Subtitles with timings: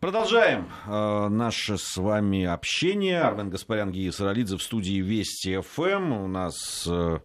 [0.00, 3.20] Продолжаем э, наше с вами общение.
[3.20, 6.12] Армен Гаспарян, Гия Саралидзе в студии Вести ФМ.
[6.12, 7.18] У нас э,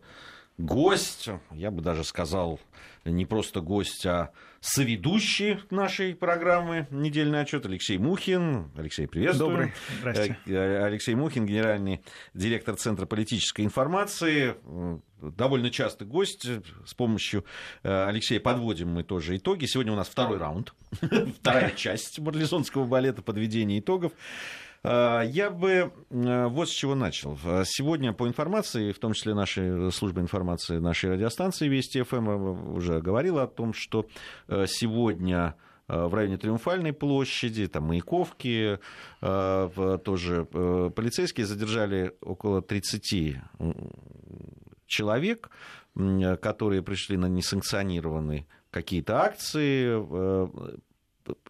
[0.57, 2.59] гость, я бы даже сказал,
[3.05, 8.71] не просто гость, а соведущий нашей программы «Недельный отчет» Алексей Мухин.
[8.76, 9.50] Алексей, приветствую.
[9.50, 9.73] Добрый.
[10.00, 10.38] Здрасте.
[10.45, 12.02] Э, Алексей Мухин, генеральный
[12.34, 14.55] директор Центра политической информации.
[15.21, 16.48] Довольно частый гость.
[16.86, 17.45] С помощью
[17.84, 19.66] э, Алексея подводим мы тоже итоги.
[19.66, 20.73] Сегодня у нас второй раунд,
[21.40, 24.13] вторая часть марлезонского балета подведения итогов.
[24.84, 27.38] Э, я бы вот с чего начал.
[27.66, 33.44] Сегодня по информации, в том числе нашей службы информации нашей радиостанции Вести ФМ уже говорила
[33.44, 34.06] о том, что
[34.48, 35.56] сегодня
[35.88, 38.80] в районе Триумфальной площади, там Маяковки,
[39.20, 43.38] тоже полицейские задержали около 30
[44.88, 45.50] человек,
[45.94, 50.84] которые пришли на несанкционированные какие-то акции.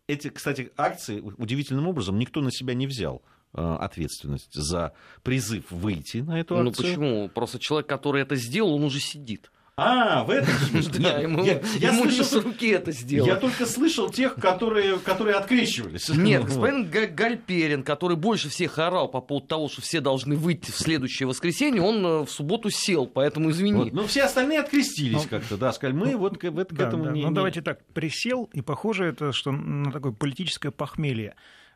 [0.08, 3.22] Эти, кстати, акции удивительным образом никто на себя не взял
[3.54, 6.64] ответственность за призыв выйти на эту акцию.
[6.66, 7.30] Ну почему?
[7.30, 9.52] Просто человек, который это сделал, он уже сидит.
[9.76, 11.00] А, в этом смысле.
[11.00, 13.28] Да, ему, я, я ему слышал, с руки это сделал.
[13.28, 16.10] Я только слышал тех, которые, которые открещивались.
[16.10, 20.76] Нет, господин Гальперин, который больше всех орал по поводу того, что все должны выйти в
[20.76, 23.86] следующее воскресенье, он э, в субботу сел, поэтому извини.
[23.86, 27.12] Вот, ну, все остальные открестились ну, как-то, да, сказали, мы вот к, к этому да,
[27.12, 27.24] не...
[27.24, 31.34] Ну, давайте так, присел, и похоже это, что на такое политическое похмелье.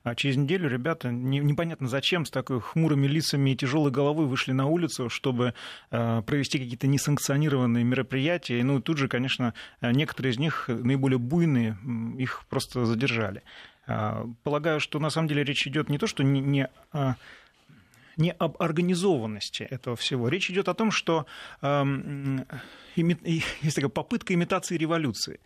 [0.08, 4.54] А через неделю ребята не, непонятно зачем с такой хмурыми лицами и тяжелой головой вышли
[4.54, 5.54] на улицу, чтобы
[5.92, 8.64] э, провести какие-то несанкционированные мероприятия.
[8.64, 11.78] Ну и тут же, конечно, некоторые из них наиболее буйные,
[12.18, 13.44] их просто задержали.
[13.88, 17.14] Э, полагаю, что на самом деле речь идет не то, что не, не э,
[18.18, 20.28] не об организованности этого всего.
[20.28, 21.26] Речь идет о том, что
[21.62, 21.84] э,
[22.96, 23.18] ими,
[23.62, 25.40] есть такая попытка имитации революции.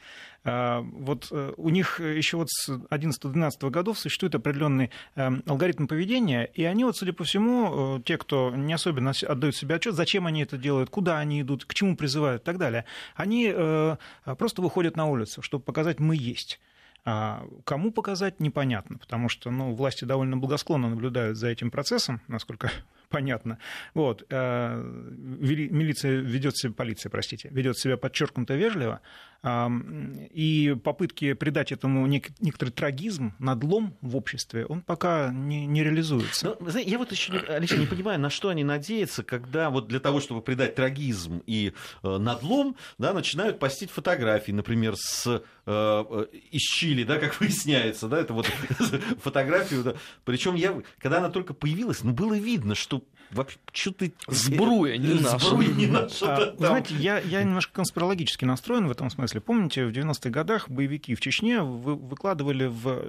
[0.44, 6.46] Э, вот э, у них еще вот с 11-12 годов существует определенный э, алгоритм поведения,
[6.46, 10.26] и они вот, судя по всему, э, те, кто не особенно отдают себе отчет, зачем
[10.26, 12.86] они это делают, куда они идут, к чему призывают и так далее,
[13.16, 13.98] они э,
[14.38, 16.60] просто выходят на улицу, чтобы показать «мы есть».
[17.04, 22.72] А кому показать, непонятно, потому что ну, власти довольно благосклонно наблюдают за этим процессом, насколько
[23.12, 23.60] понятно.
[23.94, 24.26] Вот.
[24.30, 29.02] Э, милиция ведет себя, полиция, простите, ведет себя подчеркнуто вежливо,
[29.44, 36.56] и попытки придать этому некоторый трагизм, надлом в обществе, он пока не, не реализуется.
[36.60, 40.20] Но, я вот еще, Алексей, не понимаю, на что они надеются, когда вот для того,
[40.20, 41.74] чтобы придать трагизм и
[42.04, 48.20] э, надлом, да, начинают постить фотографии, например, с, э из Чили, да, как выясняется, да,
[48.20, 48.46] это вот
[49.24, 49.96] фотографию, да.
[50.24, 53.01] причем я, когда она только появилась, ну, было видно, что
[53.32, 54.12] вообще что-то...
[54.28, 55.40] Сбруя не наша.
[55.40, 56.36] Сбруя не наша.
[56.36, 59.42] А, знаете, я, я немножко конспирологически настроен в этом смысле.
[59.42, 63.04] Помните, в 90-х годах боевики в Чечне вы, выкладывали в,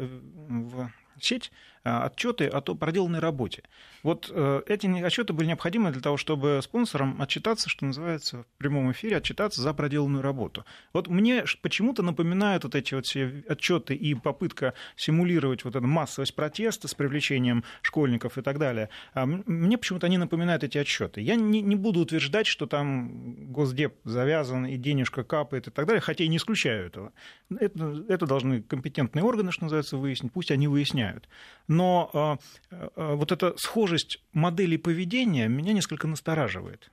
[0.49, 0.91] в
[1.21, 3.63] сеть а, отчеты о проделанной работе.
[4.03, 8.91] Вот э, эти отчеты были необходимы для того, чтобы спонсорам отчитаться, что называется, в прямом
[8.93, 10.65] эфире, отчитаться за проделанную работу.
[10.93, 16.35] Вот мне почему-то напоминают вот эти вот все отчеты и попытка симулировать вот эту массовость
[16.35, 18.89] протеста с привлечением школьников и так далее.
[19.15, 21.21] А мне почему-то они напоминают эти отчеты.
[21.21, 26.01] Я не, не буду утверждать, что там Госдеп завязан и денежка капает и так далее,
[26.01, 27.13] хотя и не исключаю этого.
[27.59, 30.33] Это, это должны компетентные органы, что называется, выяснить.
[30.33, 31.29] Пусть они выясняют
[31.73, 32.39] но а,
[32.71, 36.91] а, вот эта схожесть моделей поведения меня несколько настораживает.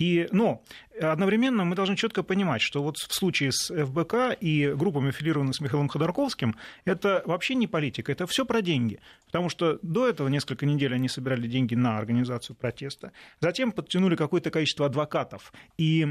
[0.00, 0.62] И, но
[0.98, 5.60] одновременно мы должны четко понимать, что вот в случае с ФБК и группами, аффилированными с
[5.60, 8.98] Михаилом Ходорковским, это вообще не политика, это все про деньги.
[9.26, 14.50] Потому что до этого несколько недель они собирали деньги на организацию протеста, затем подтянули какое-то
[14.50, 16.06] количество адвокатов и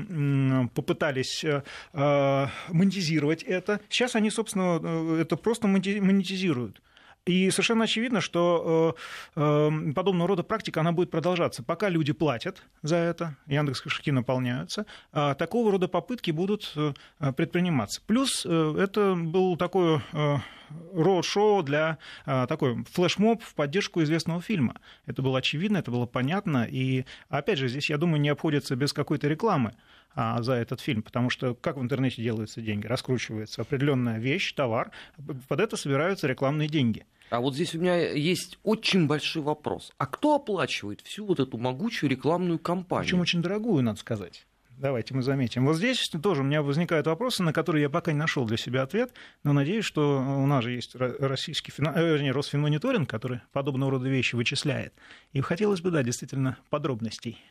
[0.75, 3.81] попытались э, э, монетизировать это.
[3.89, 6.79] Сейчас они, собственно, э, это просто монетизируют.
[7.25, 8.95] И совершенно очевидно, что
[9.35, 11.63] э, э, подобного рода практика, она будет продолжаться.
[11.63, 16.93] Пока люди платят за это, Яндекс кошельки наполняются, а такого рода попытки будут э,
[17.33, 18.01] предприниматься.
[18.05, 20.01] Плюс это был такой
[20.93, 24.79] роуд-шоу для такой флешмоб в поддержку известного фильма.
[25.05, 26.67] Это было очевидно, это было понятно.
[26.69, 29.73] И, опять же, здесь, я думаю, не обходится без какой-то рекламы
[30.15, 32.87] за этот фильм, потому что как в интернете делаются деньги?
[32.87, 34.91] Раскручивается определенная вещь, товар,
[35.47, 37.05] под это собираются рекламные деньги.
[37.29, 39.93] А вот здесь у меня есть очень большой вопрос.
[39.99, 43.05] А кто оплачивает всю вот эту могучую рекламную кампанию?
[43.05, 44.47] Причем очень дорогую, надо сказать.
[44.79, 45.65] Давайте мы заметим.
[45.65, 48.83] Вот здесь тоже у меня возникают вопросы, на которые я пока не нашел для себя
[48.83, 49.11] ответ,
[49.43, 51.97] но надеюсь, что у нас же есть российский финан...
[51.97, 54.93] э, вернее, Росфинмониторинг, который подобного рода вещи вычисляет.
[55.33, 57.43] И хотелось бы, да, действительно, подробностей.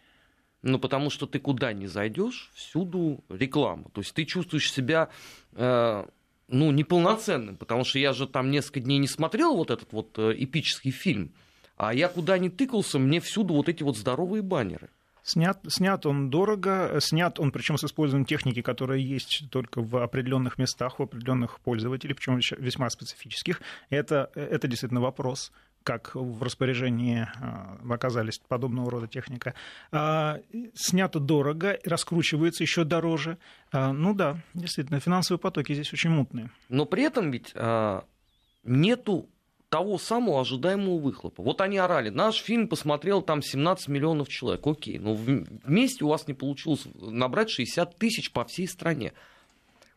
[0.63, 3.91] Ну, потому что ты куда ни зайдешь, всюду реклама.
[3.93, 5.11] То есть ты чувствуешь себя
[5.53, 6.07] э,
[6.49, 10.33] ну, неполноценным, потому что я же там несколько дней не смотрел вот этот вот э,
[10.35, 11.35] эпический фильм,
[11.77, 14.89] а я куда ни тыкался, мне всюду вот эти вот здоровые баннеры.
[15.29, 20.57] Снят, снят он дорого, снят он причем с использованием техники, которая есть только в определенных
[20.57, 23.61] местах, у определенных пользователей, причем весьма специфических.
[23.91, 25.53] Это, это действительно вопрос
[25.83, 29.55] как в распоряжении э, оказались подобного рода техника.
[29.93, 30.39] А,
[30.75, 33.39] снято дорого, раскручивается еще дороже.
[33.71, 36.51] А, ну да, действительно, финансовые потоки здесь очень мутные.
[36.69, 38.05] Но при этом ведь а,
[38.65, 39.29] нету
[39.69, 41.43] того самого ожидаемого выхлопа.
[41.43, 46.27] Вот они орали, наш фильм посмотрел там 17 миллионов человек, окей, но вместе у вас
[46.27, 49.13] не получилось набрать 60 тысяч по всей стране.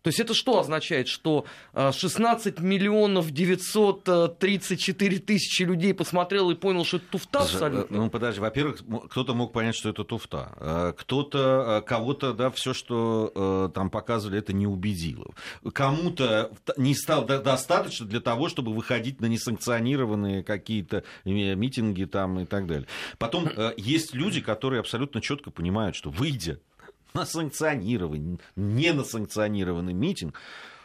[0.02, 1.08] То есть это что означает?
[1.08, 1.46] Что
[1.76, 7.98] 16 э, миллионов 934 тысячи людей посмотрел и понял, что это туфта абсолютно?
[7.98, 10.54] Ну, подожди, во-первых, кто-то мог понять, что это туфта.
[10.58, 15.34] Э, кто-то, э, кого-то, да, все, что там показывали, это не убедило.
[15.74, 22.68] Кому-то не стало достаточно для того, чтобы выходить на несанкционированные какие-то митинги там и так
[22.68, 22.88] далее.
[23.18, 26.60] Потом есть люди, которые абсолютно четко понимают, что выйдя
[27.14, 30.40] на санкционированный, не на санкционированный митинг,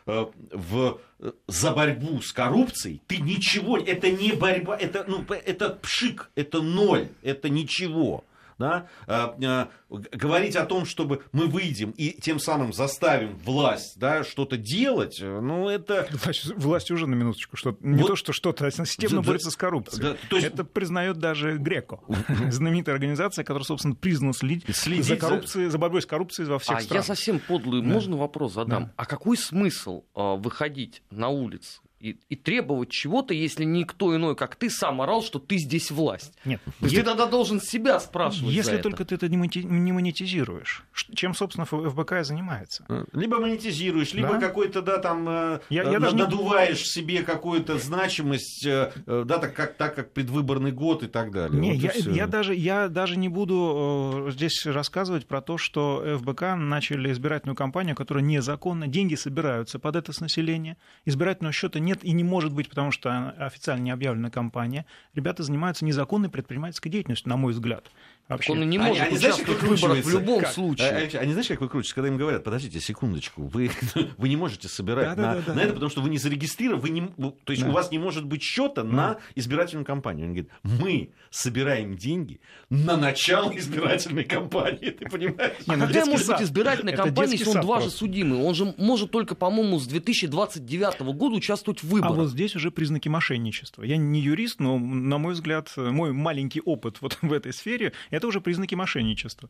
[0.06, 5.70] э, в, э, за борьбу с коррупцией, ты ничего, это не борьба, это, ну, это
[5.70, 8.24] пшик, это ноль, это ничего
[8.58, 9.66] да, э, э,
[10.12, 15.40] говорить о том, чтобы мы выйдем и тем самым заставим власть да, что-то делать, э,
[15.40, 16.08] ну это...
[16.24, 19.50] Власть, власть уже на минуточку, что не вот, то, что что-то, а системно да, борется
[19.50, 20.02] с коррупцией.
[20.02, 20.48] Да, то есть...
[20.48, 22.00] Это признает даже Греко,
[22.50, 26.76] знаменитая организация, которая, собственно, признана следить, следить за коррупцией, за борьбой с коррупцией во всех
[26.76, 27.04] а странах.
[27.04, 27.88] Я совсем подлый, да.
[27.88, 28.84] можно вопрос задам?
[28.84, 28.92] Да.
[28.96, 34.56] А какой смысл э, выходить на улицу и, и требовать чего-то, если никто иной, как
[34.56, 36.34] ты, сам орал, что ты здесь власть.
[36.44, 36.60] Нет.
[36.64, 37.00] То есть я...
[37.00, 38.52] ты тогда должен себя спрашивать.
[38.52, 39.16] Если только это.
[39.16, 40.84] ты это не монетизируешь.
[41.14, 42.84] Чем, собственно, ФБК и занимается.
[42.88, 44.40] Э, либо монетизируешь, либо да?
[44.40, 46.84] какой-то, да, там э, я, я даже надуваешь не...
[46.84, 51.58] себе какую-то значимость, э, да, так как, так как предвыборный год и так далее.
[51.58, 56.56] Не, вот я, я, даже, я даже не буду здесь рассказывать про то, что ФБК
[56.56, 58.86] начали избирательную кампанию, которая незаконна.
[58.86, 60.76] Деньги собираются под это с населения.
[61.06, 64.84] Избирательного счета нет и не может быть, потому что официально не объявлена кампания.
[65.14, 67.90] Ребята занимаются незаконной предпринимательской деятельностью, на мой взгляд.
[68.28, 68.52] Вообще.
[68.52, 70.52] Он не может они, участвовать в выборах в любом как?
[70.52, 70.88] случае.
[70.88, 73.70] Они, они знаешь, как выкручиваются, когда им говорят, подождите секундочку, вы,
[74.18, 75.62] вы не можете собирать да, на, да, да, на да.
[75.62, 77.08] это, потому что вы не зарегистрированы, вы не,
[77.44, 77.68] то есть да.
[77.68, 78.88] у вас не может быть счета да.
[78.88, 80.24] на избирательную кампанию.
[80.24, 85.52] Они говорят, мы собираем деньги на начало избирательной кампании, ты понимаешь?
[85.68, 88.42] А какая может быть избирательная кампания, если он дважды судимый?
[88.42, 92.12] Он же может только, по-моему, с 2029 года участвовать в выборах.
[92.12, 93.82] А вот здесь уже признаки мошенничества.
[93.82, 98.26] Я не юрист, но, на мой взгляд, мой маленький опыт вот в этой сфере это
[98.26, 99.48] уже признаки мошенничества.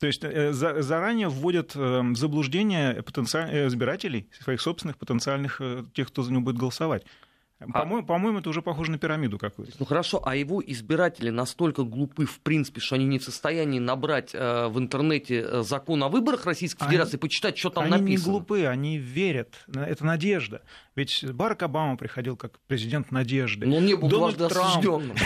[0.00, 6.08] То есть э, заранее вводят э, в заблуждение потенциальных избирателей, своих собственных потенциальных, э, тех,
[6.08, 7.04] кто за него будет голосовать.
[7.72, 8.06] По-моему, а...
[8.06, 9.74] по-моему, это уже похоже на пирамиду какую-то.
[9.78, 14.30] Ну хорошо, а его избиратели настолько глупы, в принципе, что они не в состоянии набрать
[14.34, 17.20] э, в интернете э, закон о выборах Российской Федерации, они...
[17.20, 18.06] почитать, что там они написано.
[18.06, 19.54] Они не глупы, они верят.
[19.72, 20.62] Это надежда.
[20.96, 23.66] Ведь Барак Обама приходил как президент надежды.
[23.66, 25.16] Но он не был Дональд дважды осужденным.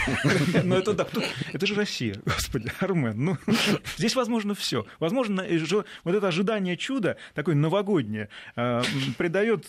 [0.64, 1.06] Ну это да,
[1.52, 3.24] это же Россия, господи, Армен.
[3.24, 3.36] Ну,
[3.96, 4.86] здесь возможно все.
[4.98, 5.44] Возможно,
[6.04, 8.82] вот это ожидание чуда, такое новогоднее, э,
[9.16, 9.66] придает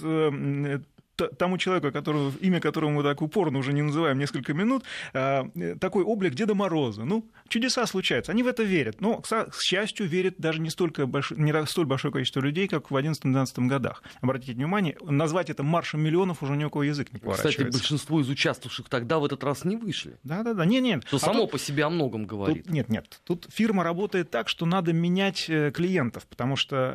[1.27, 4.83] тому человеку, которого, имя которого мы так упорно уже не называем несколько минут,
[5.13, 5.49] а,
[5.79, 7.05] такой облик Деда Мороза.
[7.05, 9.01] Ну, чудеса случаются, они в это верят.
[9.01, 11.31] Но, к счастью, верит даже не, столько больш...
[11.31, 14.03] не столь большое количество людей, как в 2011-2012 годах.
[14.21, 17.63] Обратите внимание, назвать это маршем миллионов уже ни у кого язык не поворачивается.
[17.63, 20.17] Кстати, большинство из участвовавших тогда в этот раз не вышли.
[20.23, 21.03] Да-да-да, нет-нет.
[21.07, 21.51] Что а само тут...
[21.51, 22.65] по себе о многом говорит.
[22.65, 22.73] Тут...
[22.73, 26.93] Нет, нет, тут фирма работает так, что надо менять э, клиентов, потому что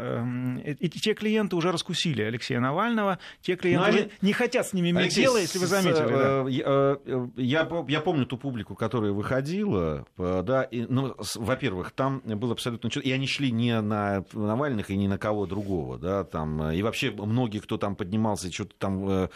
[0.64, 3.90] э, эти те клиенты уже раскусили Алексея Навального, те клиенты...
[3.90, 5.94] Но они не хотят с ними иметь Алексей, дело, если вы заметили.
[5.94, 6.44] С, да.
[6.47, 12.21] Э, э, я, я помню ту публику, которая выходила, э, да, и, ну, во-первых, там
[12.25, 12.88] было абсолютно...
[13.00, 17.11] И они шли не на Навальных и ни на кого другого, да, там, и вообще
[17.11, 19.28] многие, кто там поднимался и что-то там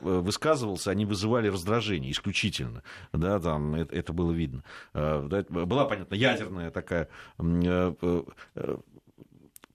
[0.00, 4.62] высказывался, они вызывали раздражение исключительно, да, там, это, это было видно.
[4.92, 7.08] Была, понятно, ядерная такая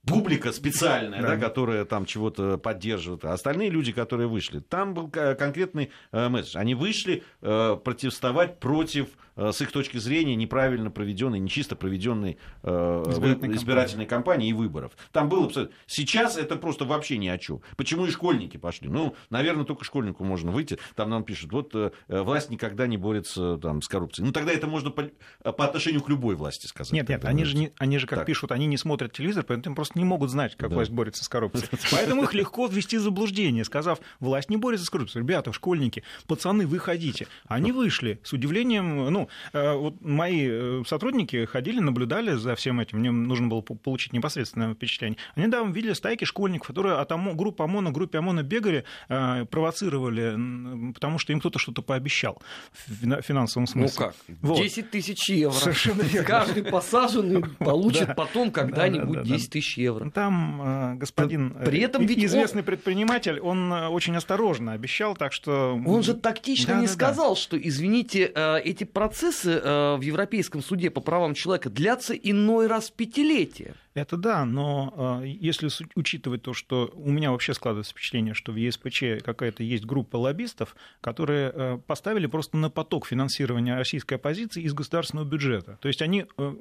[0.06, 1.36] публика специальная, да.
[1.36, 4.60] Да, которая там чего-то поддерживает, а остальные люди, которые вышли.
[4.60, 6.58] Там был конкретный э, месседж.
[6.58, 13.56] Они вышли э, протестовать против, э, с их точки зрения, неправильно проведенной, нечисто проведенной избирательной,
[13.56, 14.50] избирательной кампании.
[14.50, 14.94] и выборов.
[15.12, 15.76] Там было абсолютно...
[15.86, 17.62] Сейчас это просто вообще ни о чем.
[17.78, 18.90] Почему и школьники пошли?
[18.90, 20.80] Ну, наверное, только школьнику можно выйти.
[20.96, 21.74] Там нам пишут, вот
[22.08, 24.26] власть никогда не борется там, с коррупцией.
[24.26, 25.04] Ну, тогда это можно по,
[25.52, 26.92] по отношению к любой власти сказать.
[26.92, 28.28] Нет, нет, они же, не, они же, как так.
[28.28, 30.76] пишут, они не смотрят телевизор, поэтому им просто просто не могут знать, как да.
[30.76, 31.70] власть борется с коррупцией.
[31.92, 35.24] Поэтому их легко ввести в заблуждение, сказав, власть не борется с коррупцией.
[35.24, 37.28] Ребята, школьники, пацаны, выходите.
[37.48, 39.12] Они вышли с удивлением.
[39.12, 43.00] Ну, э, вот мои э, сотрудники ходили, наблюдали за всем этим.
[43.00, 45.18] Мне нужно было получить непосредственное впечатление.
[45.36, 51.20] Они, да, видели стайки школьников, которые от группы ОМОНа, группе ОМОНа бегали, э, провоцировали, потому
[51.20, 52.42] что им кто-то что-то пообещал
[52.88, 54.06] в финансовом ну смысле.
[54.06, 54.16] Ну как?
[54.42, 54.58] Вот.
[54.58, 55.54] 10 тысяч евро.
[55.54, 56.28] Совершенно верно.
[56.28, 60.10] Каждый посаженный получит потом когда-нибудь 10 тысяч евро.
[60.12, 65.80] Там господин При этом ведь известный предприниматель, он очень осторожно обещал, так что...
[65.86, 68.32] Он же тактично не сказал, что, извините,
[68.64, 73.76] эти процессы в Европейском суде по правам человека длятся иной раз пятилетия.
[73.94, 78.56] Это да, но э, если учитывать то, что у меня вообще складывается впечатление, что в
[78.56, 84.74] ЕСПЧ какая-то есть группа лоббистов, которые э, поставили просто на поток финансирования российской оппозиции из
[84.74, 85.78] государственного бюджета.
[85.82, 86.54] То есть они э,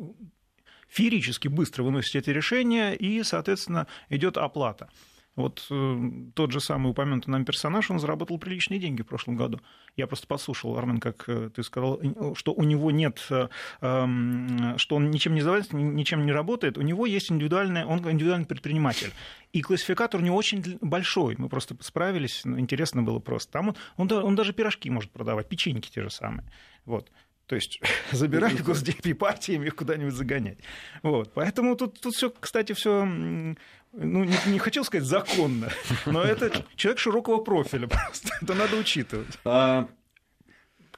[0.91, 4.89] феерически быстро выносят эти решения, и, соответственно, идет оплата.
[5.37, 9.61] Вот э, тот же самый упомянутый нам персонаж, он заработал приличные деньги в прошлом году.
[9.97, 12.01] Я просто послушал, Армен, как э, ты сказал,
[12.35, 13.49] что у него нет, э,
[13.81, 16.79] э, что он ничем не заводится, ничем не работает.
[16.79, 19.13] У него есть индивидуальный, он индивидуальный предприниматель.
[19.53, 21.37] И классификатор у него очень большой.
[21.39, 23.53] Мы просто справились, ну, интересно было просто.
[23.53, 26.51] Там он, он, он даже пирожки может продавать, печеньки те же самые.
[26.85, 27.11] Вот.
[27.51, 27.81] То есть
[28.13, 30.59] забирать госдепи партиями их куда-нибудь загонять.
[31.03, 31.33] Вот.
[31.35, 33.57] Поэтому тут, тут все, кстати, все ну,
[33.93, 35.69] не, не хочу сказать законно,
[36.07, 38.29] но это человек широкого профиля просто.
[38.41, 39.37] Это надо учитывать.
[39.45, 39.89] А,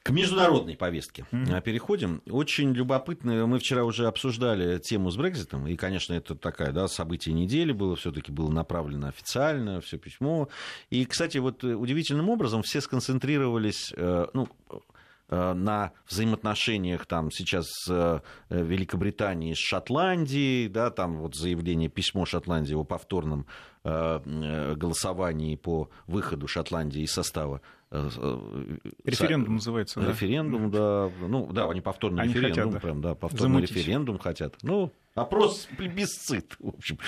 [0.02, 1.62] к международной повестке mm-hmm.
[1.62, 2.22] переходим.
[2.28, 7.34] Очень любопытно, мы вчера уже обсуждали тему с Брекзитом, и, конечно, это такая, да, событие
[7.34, 10.48] недели было, все таки было направлено официально, все письмо.
[10.90, 14.48] И, кстати, вот удивительным образом все сконцентрировались, э, ну,
[15.32, 18.20] на взаимоотношениях там сейчас с э,
[18.50, 23.46] Великобританией с Шотландией, да, там вот заявление, письмо Шотландии о повторном
[23.84, 27.62] э, голосовании по выходу Шотландии из состава
[27.92, 30.08] Референдум называется, да?
[30.08, 31.10] Референдум, да.
[31.20, 32.80] Ну, да, они повторный они референдум, хотят, да.
[32.80, 33.76] прям, да, повторный Замутить.
[33.76, 34.56] референдум хотят.
[34.62, 36.98] Ну, Опрос плебисцит, в общем,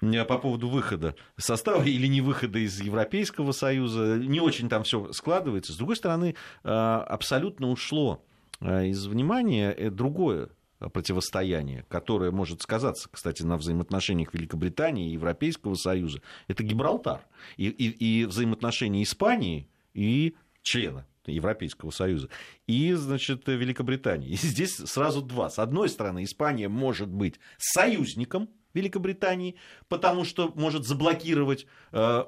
[0.00, 4.18] по поводу выхода состава или не выхода из Европейского Союза.
[4.18, 5.72] Не очень там все складывается.
[5.72, 8.22] С другой стороны, абсолютно ушло
[8.60, 16.20] из внимания э, другое противостояние, которое может сказаться, кстати, на взаимоотношениях Великобритании и Европейского Союза.
[16.48, 17.20] Это Гибралтар.
[17.56, 22.28] И, и, и взаимоотношения Испании и члена Европейского Союза,
[22.66, 24.30] и, значит, Великобритании.
[24.30, 25.50] И здесь сразу два.
[25.50, 29.56] С одной стороны, Испания может быть союзником Великобритании,
[29.88, 32.24] потому что может заблокировать э,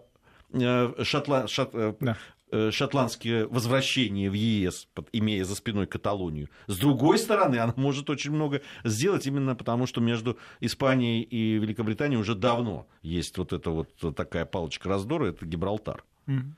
[0.53, 1.47] э, Шотла...
[1.47, 1.71] Шот...
[1.75, 2.17] Э, да
[2.71, 6.49] шотландские возвращения в ЕС, имея за спиной Каталонию.
[6.67, 12.19] С другой стороны, она может очень много сделать именно потому, что между Испанией и Великобританией
[12.19, 16.03] уже давно есть вот эта вот такая палочка раздора, это Гибралтар.
[16.27, 16.53] Mm-hmm.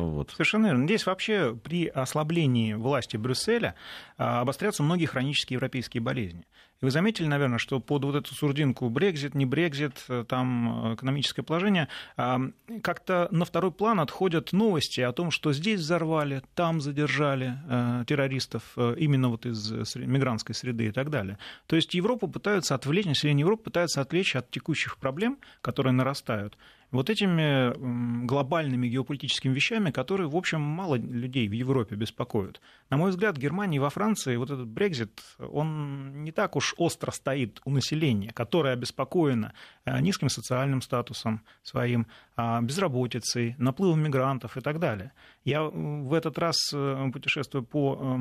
[0.00, 0.30] Вот.
[0.30, 0.84] Совершенно верно.
[0.86, 3.74] Здесь вообще при ослаблении власти Брюсселя
[4.18, 6.46] а, обострятся многие хронические европейские болезни.
[6.82, 11.86] И вы заметили, наверное, что под вот эту сурдинку Брекзит, не Брекзит, там экономическое положение,
[12.16, 18.76] как-то на второй план отходят новости о том, что здесь взорвали, там задержали а, террористов
[18.76, 21.38] именно вот из мигрантской среды и так далее.
[21.66, 26.58] То есть Европу пытаются отвлечь, население Европы пытается отвлечь от текущих проблем, которые нарастают,
[26.92, 32.60] вот этими глобальными геополитическими вещами, которые, в общем, мало людей в Европе беспокоят.
[32.90, 36.71] На мой взгляд, в Германии и во Франции вот этот Брекзит, он не так уж
[36.76, 39.52] остро стоит у населения, которое обеспокоено
[39.84, 45.12] э, низким социальным статусом своим, а, безработицей, наплывом мигрантов и так далее.
[45.44, 48.20] Я в этот раз, э, путешествуя по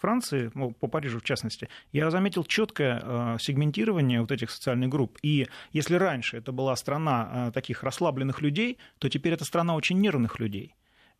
[0.00, 5.18] Франции, ну, по Парижу в частности, я заметил четкое э, сегментирование вот этих социальных групп.
[5.22, 10.38] И если раньше это была страна таких расслабленных людей, то теперь это страна очень нервных
[10.38, 10.74] людей.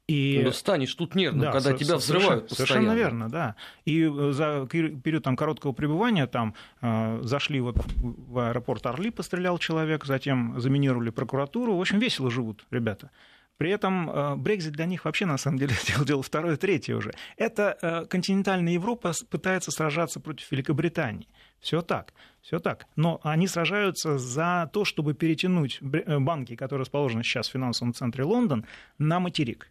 [0.08, 0.40] И...
[0.44, 2.66] Ну, станешь тут нервным, да, когда тебя взрывают совершенно, постоянно.
[2.66, 3.56] Совершенно верно, да.
[3.84, 9.58] И э, за период там, короткого пребывания там э, зашли вот в аэропорт Орли, пострелял
[9.58, 11.76] человек, затем заминировали прокуратуру.
[11.76, 13.10] В общем, весело живут ребята.
[13.56, 17.12] При этом э, Брекзит для них вообще, на самом деле, дело, дело второе, третье уже.
[17.36, 21.26] Это э, континентальная Европа пытается сражаться против Великобритании.
[21.58, 22.86] Все так, все так.
[22.94, 28.66] Но они сражаются за то, чтобы перетянуть банки, которые расположены сейчас в финансовом центре Лондон,
[28.98, 29.68] на материк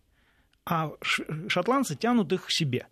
[0.66, 0.92] а
[1.48, 2.88] шотландцы тянут их к себе.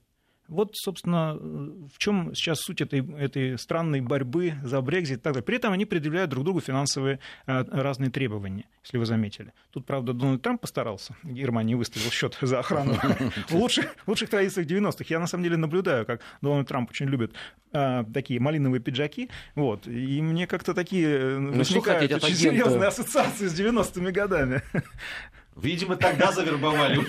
[0.49, 5.45] Вот, собственно, в чем сейчас суть этой, этой странной борьбы за Брекзит и так далее.
[5.45, 9.53] При этом они предъявляют друг другу финансовые а, разные требования, если вы заметили.
[9.71, 11.15] Тут, правда, Дональд Трамп постарался.
[11.23, 12.93] Германия выставил счет за охрану
[13.47, 15.05] в лучших, лучших традициях 90-х.
[15.07, 17.33] Я, на самом деле, наблюдаю, как Дональд Трамп очень любит
[17.71, 19.29] а, такие малиновые пиджаки.
[19.55, 19.87] Вот.
[19.87, 24.61] И мне как-то такие э, ну, возникают очень серьезные ассоциации с 90-ми годами.
[25.55, 26.99] Видимо, тогда завербовали.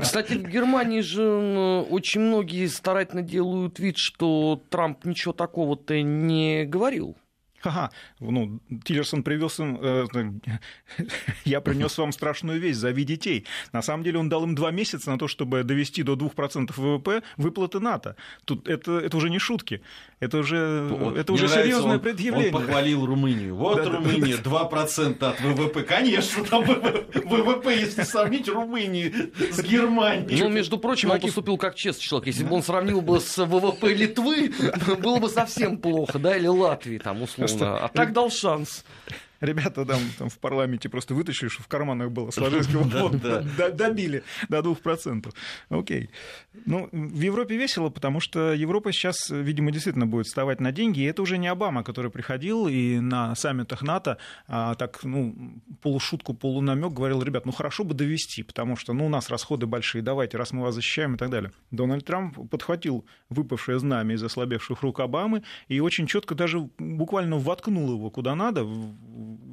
[0.00, 1.26] Кстати, в Германии же
[1.90, 7.16] очень многие старательно делают вид, что Трамп ничего такого-то не говорил.
[7.66, 10.06] Ага, ну, Тиллерсон привез им, э,
[11.44, 13.44] я принес вам страшную вещь, зови детей.
[13.72, 17.22] На самом деле он дал им два месяца на то, чтобы довести до 2% ВВП
[17.36, 18.14] выплаты НАТО.
[18.44, 19.82] Тут это, это уже не шутки,
[20.20, 22.54] это уже, вот, это уже серьезное предъявление.
[22.54, 23.56] Он похвалил Румынию.
[23.56, 25.82] Вот да, Румыния, да, 2% от ВВП.
[25.82, 30.40] Конечно, там ВВП, если сравнить Румынию с Германией.
[30.40, 32.28] Ну, между прочим, он поступил как честный человек.
[32.28, 34.52] Если бы он сравнил бы с ВВП Литвы,
[35.02, 37.84] было бы совсем плохо, да, или Латвии, там, условно просто.
[37.84, 38.84] А так дал шанс.
[39.40, 42.66] Ребята там, там в парламенте просто вытащили, что в карманах было, сложилось,
[43.74, 45.34] добили до 2%.
[45.68, 46.10] Окей.
[46.64, 51.00] Ну, в Европе весело, потому что Европа сейчас, видимо, действительно будет вставать на деньги.
[51.00, 55.34] И это уже не Обама, который приходил и на саммитах НАТО а, так, ну,
[55.82, 60.02] полушутку, полунамек говорил, ребят, ну хорошо бы довести, потому что, ну, у нас расходы большие,
[60.02, 61.52] давайте, раз мы вас защищаем и так далее.
[61.70, 67.92] Дональд Трамп подхватил выпавшее знамя из ослабевших рук Обамы и очень четко даже буквально воткнул
[67.92, 68.64] его куда надо,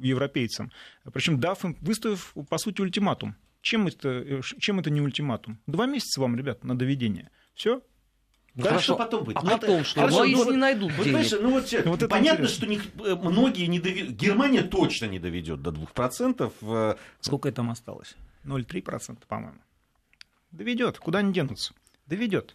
[0.02, 0.70] европейцам,
[1.12, 3.36] причем дав им, выставив, по сути, ультиматум.
[3.60, 5.58] Чем это, чем это не ультиматум?
[5.66, 7.30] Два месяца вам, ребят, на доведение.
[7.54, 7.80] Все,
[8.54, 8.96] Дальше Хорошо.
[8.96, 9.36] потом будет.
[9.38, 10.00] А потом что?
[10.00, 11.26] Хорошо, но ну, не найдут вот, денег.
[11.40, 14.12] Ну, вот, ну, вот понятно, что не, многие не доведут.
[14.12, 16.98] Германия точно не доведет до 2%.
[17.20, 18.14] Сколько там осталось?
[18.44, 19.58] 0,3%, по-моему.
[20.52, 20.98] Доведет.
[20.98, 21.74] Куда они денутся?
[22.06, 22.54] Доведет.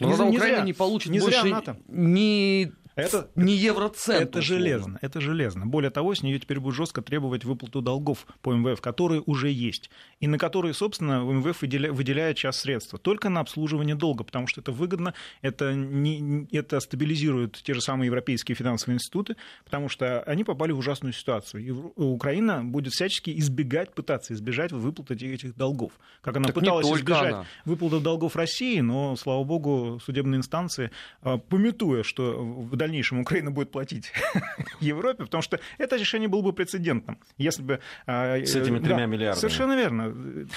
[0.00, 4.20] Но не, Украина зря, не получит не больше ни это, не евроцент.
[4.20, 5.66] Это железно, это железно.
[5.66, 9.90] Более того, с нее теперь будет жестко требовать выплату долгов по МВФ, которые уже есть,
[10.20, 12.98] и на которые, собственно, МВФ выделяет, выделяет часть средства.
[12.98, 18.06] Только на обслуживание долга, потому что это выгодно, это, не, это стабилизирует те же самые
[18.06, 21.64] европейские финансовые институты, потому что они попали в ужасную ситуацию.
[21.64, 25.92] И Украина будет всячески избегать, пытаться избежать выплаты этих долгов.
[26.20, 27.46] Как она так пыталась избежать она.
[27.64, 30.90] выплаты долгов России, но, слава богу, судебные инстанции,
[31.22, 34.12] а, пометуя, что в дальнейшем Украина будет платить
[34.80, 37.18] Европе, потому что это решение было бы прецедентным.
[37.36, 37.80] Если бы...
[38.06, 39.40] А, С этими тремя да, миллиардами.
[39.40, 40.10] Совершенно верно.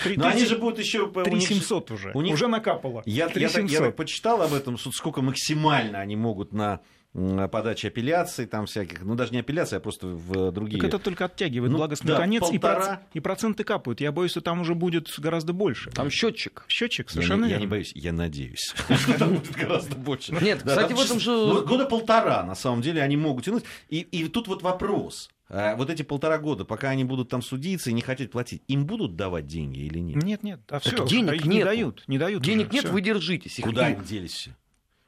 [0.03, 1.11] 3, Но 3, они же будут еще...
[1.11, 2.11] 3700 уже.
[2.13, 2.33] У них...
[2.33, 3.03] Уже накапало.
[3.05, 6.79] Я, 3 я, я, я почитал об этом, сколько максимально они могут на
[7.13, 10.79] подачи апелляций, там всяких, ну даже не апелляции, а просто в другие.
[10.79, 13.01] Так это только оттягивает ну, благостный да, конец, полтора...
[13.13, 13.99] и, проценты капают.
[13.99, 15.91] Я боюсь, что там уже будет гораздо больше.
[15.91, 16.65] Там счетчик.
[16.67, 20.33] Счетчик, совершенно я, я не боюсь, я надеюсь, что там будет гораздо больше.
[20.41, 21.31] Нет, кстати, в этом же...
[21.31, 23.63] Ну, года полтора, на самом деле, они могут тянуть.
[23.89, 25.29] И, и тут вот вопрос.
[25.53, 28.85] А вот эти полтора года, пока они будут там судиться и не хотят платить, им
[28.85, 30.23] будут давать деньги или нет?
[30.23, 30.61] Нет, нет.
[30.69, 32.41] А все, денег не дают, не дают.
[32.41, 32.93] Денег уже, нет, все.
[32.93, 33.59] вы держитесь.
[33.61, 34.47] Куда они делись?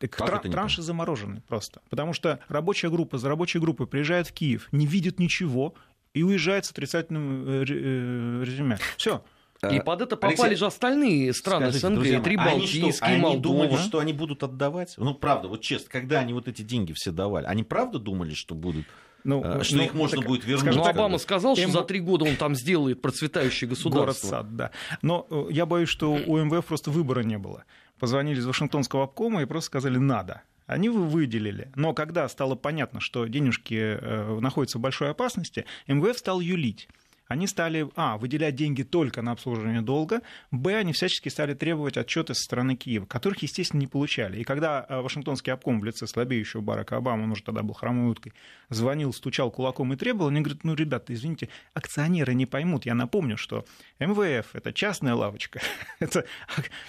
[0.07, 1.81] Так тра- транши заморожены просто.
[1.89, 5.73] Потому что рабочая группа за рабочей группой приезжает в Киев, не видит ничего
[6.13, 8.77] и уезжает с отрицательным э, э, резюме.
[8.97, 9.23] Все.
[9.71, 13.05] И под это попали Алексей, же остальные страны скажите, СНГ, друзья, три балтийские, они, что,
[13.05, 14.95] они думали, что они будут отдавать?
[14.97, 18.55] Ну, правда, вот честно, когда они вот эти деньги все давали, они правда думали, что
[18.55, 18.85] будут
[19.23, 20.75] ну, э, что ну, их можно так, будет вернуть.
[20.75, 21.71] Ну, Обама сказал, что М...
[21.71, 24.27] за три года он там сделает процветающее государство.
[24.27, 24.71] Город-сад, да.
[25.01, 27.63] Но я боюсь, что у МВФ просто выбора не было
[28.03, 30.41] позвонили из Вашингтонского обкома и просто сказали «надо».
[30.65, 31.71] Они выделили.
[31.75, 36.89] Но когда стало понятно, что денежки э, находятся в большой опасности, МВФ стал юлить
[37.27, 42.33] они стали, а, выделять деньги только на обслуживание долга, б, они всячески стали требовать отчеты
[42.33, 44.39] со стороны Киева, которых, естественно, не получали.
[44.39, 48.11] И когда э, Вашингтонский обком в лице слабеющего Барака Обамы, он уже тогда был хромой
[48.11, 48.33] уткой,
[48.69, 52.85] звонил, стучал кулаком и требовал, они говорят, ну, ребята, извините, акционеры не поймут.
[52.85, 53.65] Я напомню, что
[53.99, 55.61] МВФ– это частная лавочка,
[55.99, 56.25] это,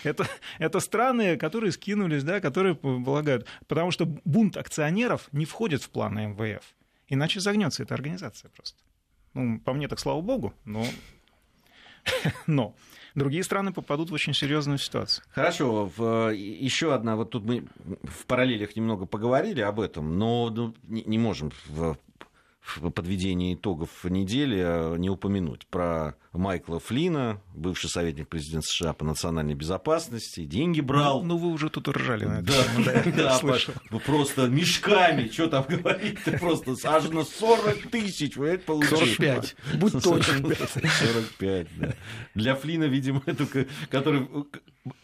[0.02, 0.26] это,
[0.58, 6.26] это страны, которые скинулись, да, которые полагают, потому что бунт акционеров не входит в планы
[6.26, 6.62] МВФ.
[7.08, 8.78] Иначе загнется эта организация просто.
[9.34, 10.84] Ну, по мне так слава богу, но...
[12.46, 12.74] но
[13.14, 15.24] другие страны попадут в очень серьезную ситуацию.
[15.30, 17.64] Хорошо, в, еще одна, вот тут мы
[18.02, 21.96] в параллелях немного поговорили об этом, но ну, не, не можем в,
[22.60, 29.04] в подведении итогов недели а, не упомянуть про Майкла Флина, бывший советник президента США по
[29.04, 31.22] национальной безопасности, деньги брал.
[31.22, 32.52] Ну, ну вы уже тут ржали на это.
[32.84, 38.64] Да, да, да просто мешками, что там говорить, просто аж на 40 тысяч, вы это
[38.64, 39.14] получили.
[39.14, 40.54] 45, будь точен.
[40.56, 41.94] 45, да.
[42.34, 43.46] Для Флина, видимо, эту,
[43.88, 44.26] который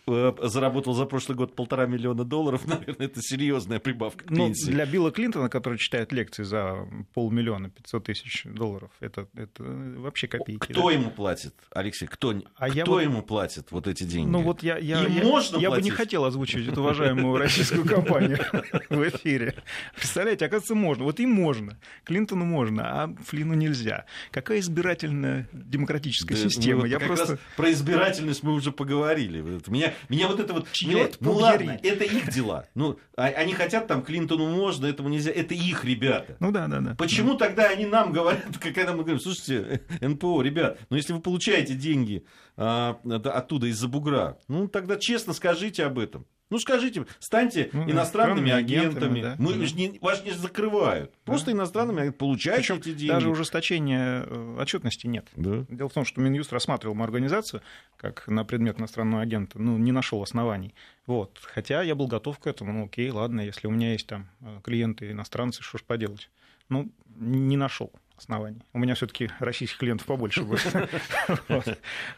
[0.08, 4.70] э, заработал за прошлый год полтора миллиона долларов, наверное, это серьезная прибавка к ну, пенсии.
[4.70, 10.72] Для Билла Клинтона, который читает лекции за полмиллиона, 500 тысяч долларов, это, это вообще копейки.
[10.72, 10.94] Кто да?
[10.94, 12.06] ему платит, Алексей?
[12.06, 13.00] Кто, а кто я вот...
[13.02, 14.30] ему платит вот эти деньги?
[14.30, 15.84] Ну вот я, я, Им я, можно я платить?
[15.84, 18.38] бы не хотел озвучивать эту уважаемую российскую компанию
[18.88, 19.54] в эфире.
[19.94, 21.04] Представляете, оказывается, можно.
[21.04, 21.76] Вот им можно.
[22.04, 24.06] Клинтону можно, а Флину нельзя.
[24.30, 26.80] Какая избирательная демократическая Да, система?
[26.80, 27.32] вот Я как просто...
[27.32, 29.42] раз про избирательность мы уже поговорили.
[29.66, 30.72] Меня, меня вот это вот...
[30.72, 31.68] Чёрт ну побери.
[31.68, 32.66] ладно, это их дела.
[32.74, 35.32] Ну, а- они хотят там Клинтону можно, этому нельзя.
[35.32, 36.36] Это их ребята.
[36.40, 36.94] Ну да, да, да.
[36.94, 41.74] Почему тогда они нам говорят, когда мы говорим, слушайте, НПО, ребят, ну если вы получаете
[41.74, 42.24] деньги
[42.56, 46.26] а, оттуда из-за бугра, ну тогда честно скажите об этом.
[46.50, 49.36] Ну скажите, станьте Ну, иностранными агентами, агентами, да.
[49.38, 49.66] мы Да.
[49.76, 51.14] не, вас не закрывают.
[51.24, 53.12] Просто иностранными агентами получайте Причем эти деньги.
[53.12, 55.28] даже ужесточения э, отчетности нет.
[55.36, 55.64] Да.
[55.68, 57.62] Дело в том, что Минюст рассматривал мою организацию
[57.96, 60.74] как на предмет иностранного агента, ну, не нашел оснований.
[61.06, 61.38] Вот.
[61.40, 62.72] Хотя я был готов к этому.
[62.72, 66.30] Ну, окей, ладно, если у меня есть там э, клиенты иностранцы, что ж поделать.
[66.68, 68.60] Ну, не нашел оснований.
[68.72, 70.72] У меня все-таки российских клиентов побольше будет.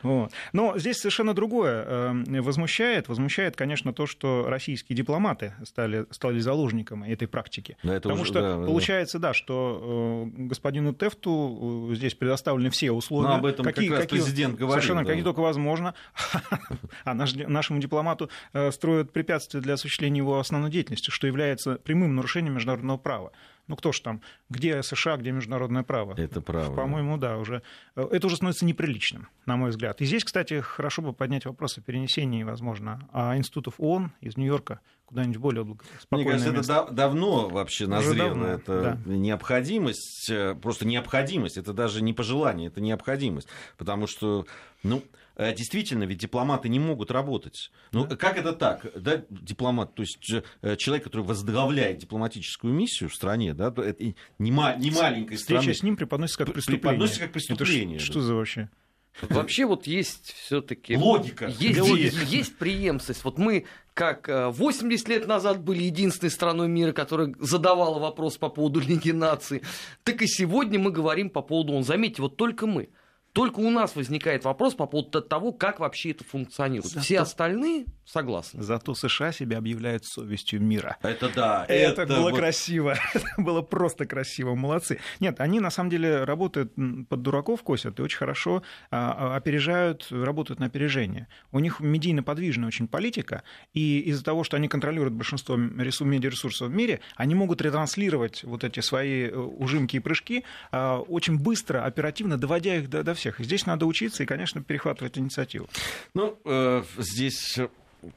[0.52, 3.08] Но здесь совершенно другое э, возмущает.
[3.08, 7.76] Возмущает, конечно, то, что российские дипломаты стали, стали заложниками этой практики.
[7.82, 13.28] Потому что получается, да, что э, господину Тефту э, здесь предоставлены все условия.
[13.28, 15.94] Ну, об этом как раз президент говорил, Совершенно, какие только возможно.
[17.04, 22.14] А наш- нашему дипломату э, строят препятствия для осуществления его основной деятельности, что является прямым
[22.14, 23.32] нарушением международного права.
[23.72, 26.14] Ну кто ж там, где США, где международное право?
[26.18, 26.76] Это правда.
[26.76, 27.62] По-моему, да, уже.
[27.96, 30.02] э, Это уже становится неприличным, на мой взгляд.
[30.02, 34.80] И здесь, кстати, хорошо бы поднять вопрос о перенесении, возможно, а институтов ООН из Нью-Йорка
[35.06, 36.72] куда-нибудь более благо- Мне спокойное кажется, это место.
[36.72, 38.28] да- давно вообще назрело.
[38.28, 41.56] давно, это необходимость, э, просто необходимость.
[41.56, 43.48] Это даже не пожелание, это необходимость.
[43.76, 44.46] Потому что,
[44.82, 45.02] ну,
[45.36, 47.70] э, действительно, ведь дипломаты не могут работать.
[47.92, 48.86] Ну, как это так?
[49.00, 54.02] Да, дипломат, то есть э, человек, который возглавляет дипломатическую миссию в стране, да, то это
[54.38, 55.74] не, ма- не маленькой Встреча страны.
[55.74, 56.80] с ним преподносится как преступление.
[56.82, 58.12] преподносится как Это преступление, ш- да.
[58.12, 58.70] Что за вообще?
[59.28, 61.46] Вообще вот есть все-таки Логика.
[61.58, 62.16] Есть, Логика.
[62.24, 63.24] есть преемственность.
[63.24, 68.48] Вот мы, как э, 80 лет назад были единственной страной мира, которая задавала вопрос по
[68.48, 69.62] поводу Лиги наций,
[70.02, 71.84] так и сегодня мы говорим по поводу ООН.
[71.84, 72.88] Заметьте, вот только мы.
[73.32, 76.92] Только у нас возникает вопрос по поводу того, как вообще это функционирует.
[77.02, 78.62] Все остальные согласны.
[78.62, 80.98] Зато США себя объявляют совестью мира.
[81.02, 81.64] Это да.
[81.66, 82.94] Это, было вот- красиво.
[83.14, 84.54] Это было просто красиво.
[84.54, 84.98] Молодцы.
[85.18, 86.74] Нет, они на самом деле работают
[87.08, 91.26] под дураков, косят и очень хорошо а, а, опережают, работают на опережение.
[91.52, 96.68] У них медийно подвижная очень политика, и из-за того, что они контролируют большинство ресу- медиаресурсов
[96.68, 101.84] в мире, они могут ретранслировать вот эти свои э, ужимки и прыжки а, очень быстро,
[101.84, 103.21] оперативно, доводя их до, до всех.
[103.30, 105.68] И здесь надо учиться и, конечно, перехватывать инициативу.
[106.14, 107.68] Ну, э, здесь э,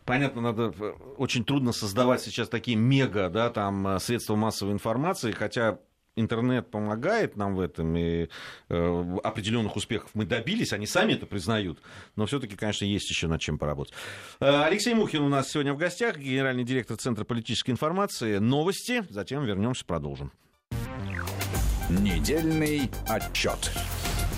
[0.06, 5.32] понятно, надо э, очень трудно создавать сейчас такие мега, да, там э, средства массовой информации,
[5.32, 5.80] хотя
[6.16, 8.30] интернет помогает нам в этом, и
[8.70, 11.80] э, определенных успехов мы добились, они сами это признают,
[12.16, 13.94] но все-таки, конечно, есть еще над чем поработать.
[14.40, 18.38] Э, Алексей Мухин у нас сегодня в гостях, генеральный директор Центра политической информации.
[18.38, 20.32] Новости, затем вернемся, продолжим.
[21.90, 23.72] Недельный отчет.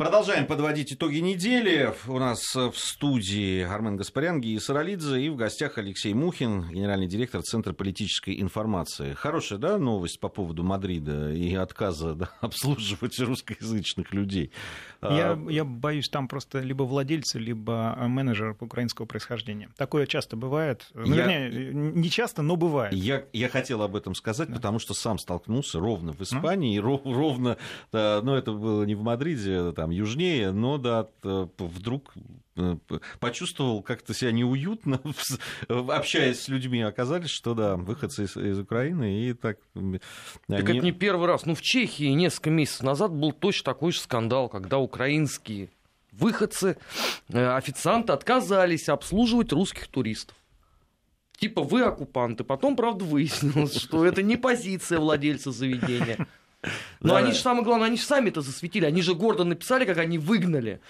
[0.00, 1.92] Продолжаем подводить итоги недели.
[2.08, 7.42] У нас в студии Армен Гаспарян, Гия Саралидзе и в гостях Алексей Мухин, генеральный директор
[7.42, 9.12] Центра политической информации.
[9.12, 14.52] Хорошая, да, новость по поводу Мадрида и отказа да, обслуживать русскоязычных людей?
[15.02, 19.68] Я, А, я боюсь, там просто либо владельцы, либо менеджер украинского происхождения.
[19.76, 20.86] Такое часто бывает.
[20.94, 22.94] Ну, Я- вернее, не часто, но бывает.
[22.94, 27.02] Я, я хотел об этом сказать, потому что сам столкнулся ровно в Испании, и ров-
[27.04, 27.58] ровно,
[27.92, 32.12] да, ну, это было не в Мадриде, там, южнее, но, да, вдруг
[32.56, 32.76] э,
[33.18, 35.00] почувствовал как-то себя неуютно,
[35.68, 39.58] общаясь с людьми, оказались, что, да, выходцы из, из Украины, и так...
[39.74, 40.00] м,
[40.48, 41.46] Так они- это не первый раз.
[41.46, 45.70] Ну, в Чехии несколько месяцев назад был точно такой же скандал, когда украинские
[46.12, 46.76] выходцы,
[47.28, 50.36] э, официанты отказались обслуживать русских туристов.
[51.38, 52.44] Типа вы оккупанты.
[52.44, 56.26] Потом, правда, выяснилось, что это не позиция владельца заведения.
[57.00, 57.18] Но Да.
[57.18, 58.84] они же, самое главное, они же сами это засветили.
[58.84, 60.80] Они же гордо написали, как они выгнали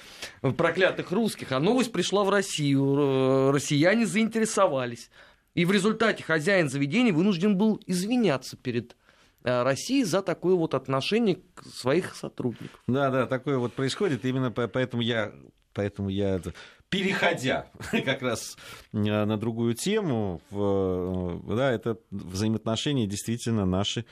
[0.40, 1.52] проклятых русских.
[1.52, 3.52] А новость пришла в Россию.
[3.52, 5.10] Россияне заинтересовались.
[5.54, 8.96] И в результате хозяин заведения вынужден был извиняться перед
[9.44, 12.80] э, России за такое вот отношение к своих сотрудников.
[12.86, 14.24] Да, да, такое вот происходит.
[14.24, 15.32] Именно поэтому я,
[15.74, 16.40] поэтому я
[16.88, 17.70] переходя
[18.04, 18.56] как раз
[18.92, 24.04] на другую тему, да, это взаимоотношения действительно наши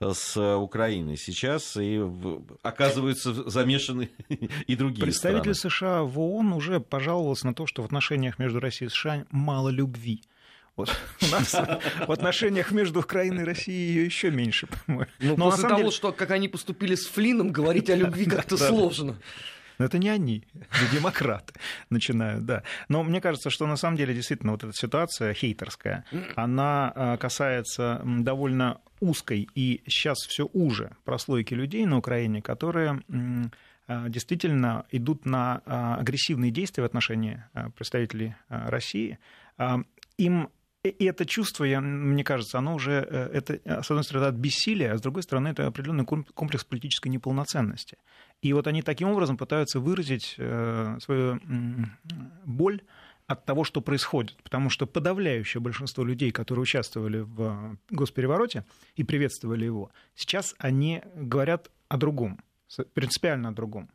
[0.00, 2.02] с Украиной сейчас, и
[2.62, 4.10] оказываются замешаны
[4.66, 5.72] и другие Представитель страны.
[5.72, 9.70] США в ООН уже пожаловался на то, что в отношениях между Россией и США мало
[9.70, 10.22] любви.
[10.76, 15.10] Вот у нас в отношениях между Украиной и Россией ее еще меньше, по-моему.
[15.20, 15.90] Ну, Но после того, деле...
[15.90, 19.16] что как они поступили с Флином, говорить о любви как-то сложно.
[19.78, 21.54] Но это не они, это демократы
[21.90, 22.62] начинают, да.
[22.88, 28.02] Но мне кажется, что на самом деле действительно вот эта ситуация хейтерская, она а, касается
[28.04, 33.02] довольно узкой и сейчас все уже прослойки людей на Украине, которые
[33.88, 37.42] а, действительно идут на а, агрессивные действия в отношении
[37.76, 39.18] представителей России.
[40.18, 40.48] Им
[40.88, 44.92] и это чувство, я, мне кажется, оно уже, э, это, с одной стороны, от бессилия,
[44.92, 47.98] а с другой стороны, это определенный комплекс политической неполноценности.
[48.42, 51.40] И вот они таким образом пытаются выразить э, свою
[52.44, 52.82] боль
[53.26, 54.36] от того, что происходит.
[54.42, 61.70] Потому что подавляющее большинство людей, которые участвовали в госперевороте и приветствовали его, сейчас они говорят
[61.88, 62.40] о другом,
[62.94, 63.90] принципиально о другом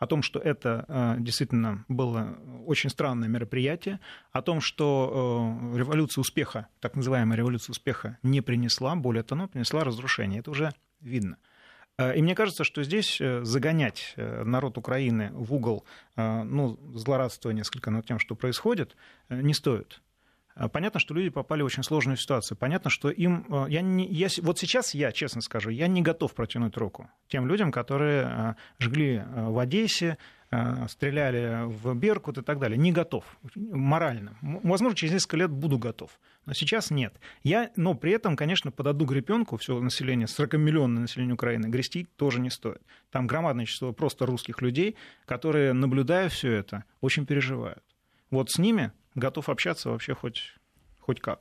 [0.00, 4.00] о том, что это э, действительно было очень странное мероприятие,
[4.32, 9.84] о том, что э, революция успеха, так называемая революция успеха, не принесла, более того, принесла
[9.84, 10.40] разрушение.
[10.40, 11.36] Это уже видно.
[11.98, 15.84] Э, и мне кажется, что здесь загонять народ Украины в угол,
[16.16, 18.96] ну, злорадствуя несколько над тем, что происходит,
[19.28, 20.00] не стоит.
[20.72, 22.56] Понятно, что люди попали в очень сложную ситуацию.
[22.56, 23.46] Понятно, что им...
[23.68, 27.72] Я не, я, вот сейчас я, честно скажу, я не готов протянуть руку тем людям,
[27.72, 30.18] которые жгли в Одессе,
[30.52, 32.76] Э, стреляли в Беркут и так далее.
[32.76, 34.36] Не готов морально.
[34.42, 36.18] Возможно, через несколько лет буду готов.
[36.44, 37.20] Но сейчас нет.
[37.44, 42.40] Я, но при этом, конечно, под одну гребенку все население, 40-миллионное население Украины, грести тоже
[42.40, 42.82] не стоит.
[43.12, 47.84] Там громадное число просто русских людей, которые, наблюдая все это, очень переживают.
[48.32, 50.54] Вот с ними готов общаться вообще хоть,
[50.98, 51.40] хоть как.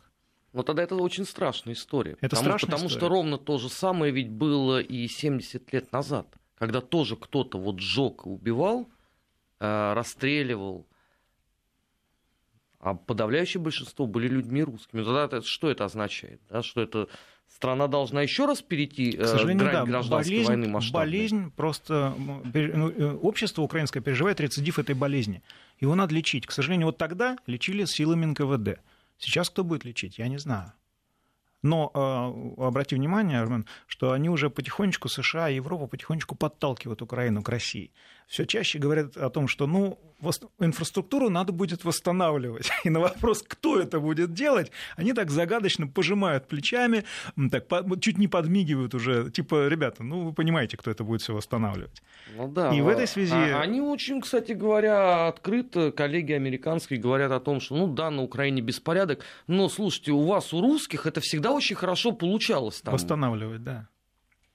[0.54, 2.14] Но тогда это очень страшная история.
[2.22, 3.00] Это потому, страшная потому история.
[3.00, 6.28] что ровно то же самое ведь было и 70 лет назад,
[6.58, 8.90] когда тоже кто-то вот сжег и убивал,
[9.60, 10.88] Э, расстреливал.
[12.80, 15.04] А подавляющее большинство были людьми русскими.
[15.04, 16.40] Тогда это, что это означает?
[16.50, 16.64] Да?
[16.64, 17.10] Что это
[17.46, 21.06] страна должна еще раз перейти К сожалению, грань да, гражданской болезнь, войны масштабной?
[21.06, 22.16] Болезнь просто...
[22.18, 25.44] Ну, э, общество украинское переживает рецидив этой болезни.
[25.80, 26.46] Его надо лечить.
[26.46, 28.82] К сожалению, вот тогда лечили силами НКВД.
[29.18, 30.74] Сейчас кто будет лечить, я не знаю.
[31.62, 37.42] Но э, обрати внимание, Армен, что они уже потихонечку, США и Европа потихонечку подталкивают Украину
[37.44, 37.92] к России.
[38.30, 39.98] Все чаще говорят о том, что ну,
[40.60, 42.70] инфраструктуру надо будет восстанавливать.
[42.84, 47.06] И на вопрос, кто это будет делать, они так загадочно пожимают плечами,
[47.50, 47.66] так
[48.00, 49.32] чуть не подмигивают уже.
[49.32, 52.04] Типа, ребята, ну вы понимаете, кто это будет все восстанавливать.
[52.38, 52.72] Ну да.
[52.72, 53.34] И в этой связи...
[53.34, 58.22] А, они очень, кстати говоря, открыто, коллеги американские говорят о том, что ну да, на
[58.22, 62.94] Украине беспорядок, но слушайте, у вас, у русских, это всегда очень хорошо получалось там.
[62.94, 63.88] Восстанавливать, да.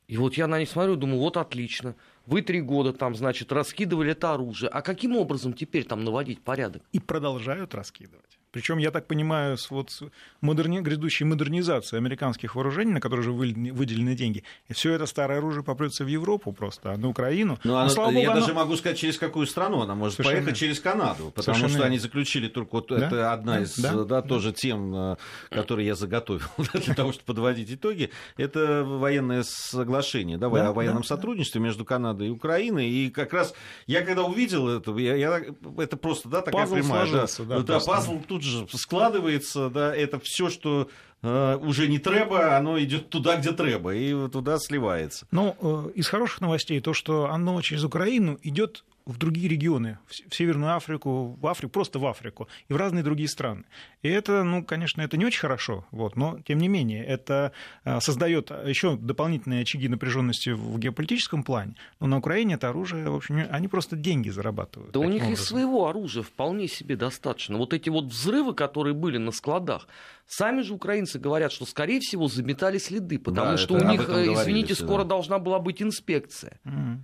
[0.06, 1.96] И вот я на них смотрю, думаю, вот отлично.
[2.26, 4.68] Вы три года там, значит, раскидывали это оружие.
[4.68, 6.82] А каким образом теперь там наводить порядок?
[6.92, 8.38] И продолжают раскидывать.
[8.54, 9.90] Причем, я так понимаю, с вот
[10.40, 10.78] модерни...
[10.78, 16.04] грядущей модернизацией американских вооружений, на которые уже выделены деньги, и все это старое оружие попрется
[16.04, 17.58] в Европу просто, а на Украину.
[17.64, 18.60] Ну, оно, слава я богу, даже оно...
[18.60, 20.42] могу сказать, через какую страну она может Совершенно...
[20.42, 21.78] поехать, через Канаду, потому Совершенно...
[21.80, 23.08] что они заключили только вот да?
[23.08, 23.92] это одна из да?
[23.92, 24.22] Да, да.
[24.22, 25.16] тоже тем, э,
[25.50, 28.10] которые я заготовил для того, чтобы подводить итоги.
[28.36, 32.88] Это военное соглашение, да, да, о военном да, сотрудничестве между Канадой и Украиной.
[32.88, 33.54] И как раз
[33.86, 35.42] я когда увидел это, я, я,
[35.78, 37.06] это просто да, такая пазл прямая.
[37.06, 40.88] Сложился, да, да, пазл тут же складывается, да, это все, что
[41.22, 45.26] э, уже не треба, оно идет туда, где треба, и туда сливается.
[45.30, 50.34] Ну, э, из хороших новостей то, что оно через Украину идет в другие регионы, в
[50.34, 53.64] Северную Африку, в Африку, просто в Африку и в разные другие страны.
[54.02, 57.52] И это, ну, конечно, это не очень хорошо, вот, но тем не менее это
[57.84, 61.74] а, создает еще дополнительные очаги напряженности в геополитическом плане.
[62.00, 64.92] Но на Украине это оружие, в общем, они просто деньги зарабатывают.
[64.92, 65.32] Да у них образом.
[65.32, 67.58] и своего оружия вполне себе достаточно.
[67.58, 69.86] Вот эти вот взрывы, которые были на складах,
[70.26, 74.32] сами же украинцы говорят, что, скорее всего, заметали следы, потому да, что у них, э,
[74.32, 75.10] извините, скоро да.
[75.10, 76.58] должна была быть инспекция.
[76.64, 76.98] Mm-hmm.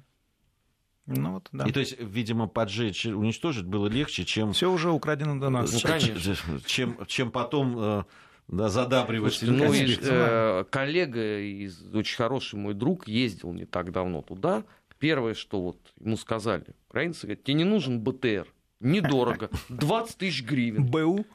[1.19, 1.67] Ну, вот, да.
[1.67, 4.53] И то есть, видимо, поджечь, уничтожить было легче, чем...
[4.53, 5.73] Все уже украдено до нас.
[5.73, 6.61] Ну, конечно.
[6.67, 8.05] Чем, чем потом э,
[8.49, 9.35] да, задабривать.
[9.35, 14.65] Слушайте, ну, и, э, коллега, из, очень хороший мой друг, ездил не так давно туда.
[14.99, 18.47] Первое, что вот ему сказали, украинцы говорят, тебе не нужен БТР,
[18.81, 19.51] Недорого.
[19.69, 20.87] 20 тысяч гривен.
[20.87, 21.27] БУ.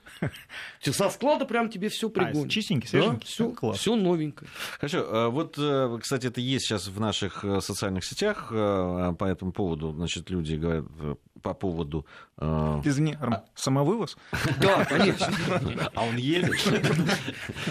[0.81, 2.45] Со склада прям тебе все пригонят.
[2.47, 3.27] А, чистенький, Да, свеженький?
[3.27, 3.77] все, Класс.
[3.79, 4.49] все новенькое.
[4.79, 9.51] Хорошо, э, вот, э, кстати, это есть сейчас в наших э, социальных сетях по этому
[9.51, 10.85] поводу, значит, люди говорят
[11.43, 12.05] по поводу...
[12.37, 14.17] э, Извини, Армен, самовывоз?
[14.59, 15.27] Да, конечно.
[15.93, 16.51] А он едет?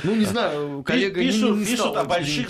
[0.05, 2.49] Ну, не знаю, коллега пишут, о больших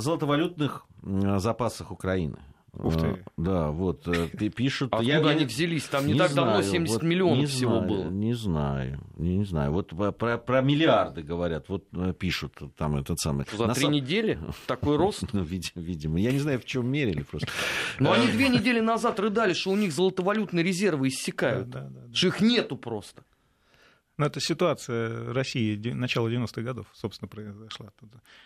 [0.00, 2.38] золотовалютных запасах Украины.
[2.76, 3.06] Ух ты.
[3.06, 4.92] Э, Да, вот, э, пи- пишут...
[4.92, 5.84] Откуда я- они взялись?
[5.84, 8.04] Там не, не так давно знаю, 70 вот миллионов не всего знаю, было.
[8.10, 9.72] Не знаю, не знаю.
[9.72, 13.46] Вот про, про- миллиарды говорят, вот э, пишут там этот самый.
[13.56, 15.22] За На три сам- недели такой рост.
[15.32, 16.18] Ну, види- видимо.
[16.20, 17.48] Я не знаю, в чем мерили просто.
[17.98, 21.74] Но Э, они две недели назад рыдали, что у них золотовалютные резервы иссякают.
[22.12, 23.22] Что их нету просто.
[24.16, 27.90] Ну, это ситуация России начала 90-х годов, собственно, произошла.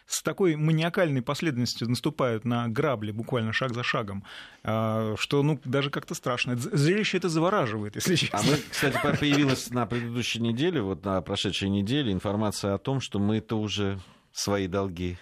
[0.07, 4.24] С такой маниакальной последовательностью наступают на грабли буквально шаг за шагом,
[4.64, 6.57] а, что ну, даже как-то страшно.
[6.57, 8.38] Зрелище это завораживает, если честно.
[8.38, 13.00] А мы, кстати, по- появилась на предыдущей неделе, вот на прошедшей неделе, информация о том,
[13.00, 14.00] что мы-то уже
[14.33, 15.18] свои долги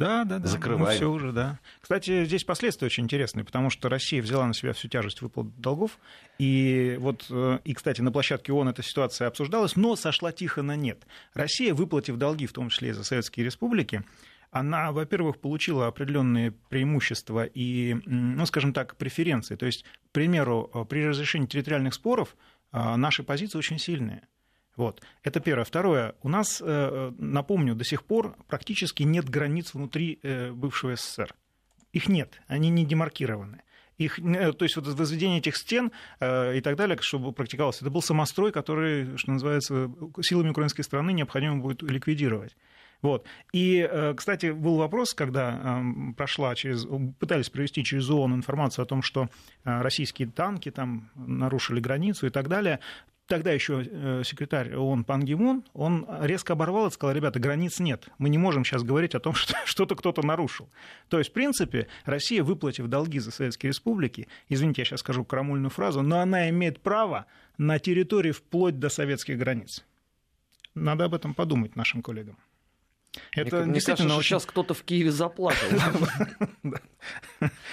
[0.00, 0.48] Да, да, да.
[0.48, 0.96] Закрываем.
[0.96, 1.58] все уже, да.
[1.82, 5.98] Кстати, здесь последствия очень интересные, потому что Россия взяла на себя всю тяжесть выплат долгов.
[6.38, 10.74] И вот, э, и, кстати, на площадке ООН эта ситуация обсуждалась, но сошла тихо на
[10.74, 11.06] нет.
[11.34, 14.02] Россия, выплатив долги, в том числе и за советские республики,
[14.50, 19.56] она, во-первых, получила определенные преимущества и, ну, скажем так, преференции.
[19.56, 22.36] То есть, к примеру, э, при разрешении территориальных споров
[22.72, 24.22] э, наши позиции очень сильные.
[24.76, 25.02] Вот.
[25.22, 25.64] Это первое.
[25.64, 26.14] Второе.
[26.22, 31.34] У нас, э, напомню, до сих пор практически нет границ внутри э, бывшего СССР.
[31.92, 33.62] Их нет, они не демаркированы.
[33.98, 37.90] Их, э, то есть вот возведение этих стен э, и так далее, чтобы практиковалось, это
[37.90, 39.90] был самострой, который, что называется,
[40.22, 42.56] силами украинской страны необходимо будет ликвидировать.
[43.02, 43.26] Вот.
[43.52, 46.86] И, э, кстати, был вопрос, когда эм, прошла через,
[47.18, 49.28] пытались провести через ООН информацию о том, что
[49.64, 52.80] э, российские танки там нарушили границу и так далее.
[53.30, 57.78] Тогда еще э, секретарь ООН Пан Ги Мун, он резко оборвал и сказал, ребята, границ
[57.78, 58.08] нет.
[58.18, 60.68] Мы не можем сейчас говорить о том, что что-то кто-то нарушил.
[61.08, 65.70] То есть, в принципе, Россия, выплатив долги за советские республики, извините, я сейчас скажу крамольную
[65.70, 69.84] фразу, но она имеет право на территории вплоть до советских границ.
[70.74, 72.36] Надо об этом подумать нашим коллегам.
[73.32, 74.28] Это мне, мне действительно кажется, очень...
[74.28, 75.66] сейчас кто-то в Киеве заплакал.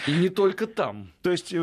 [0.07, 1.11] И не только там.
[1.21, 1.53] То есть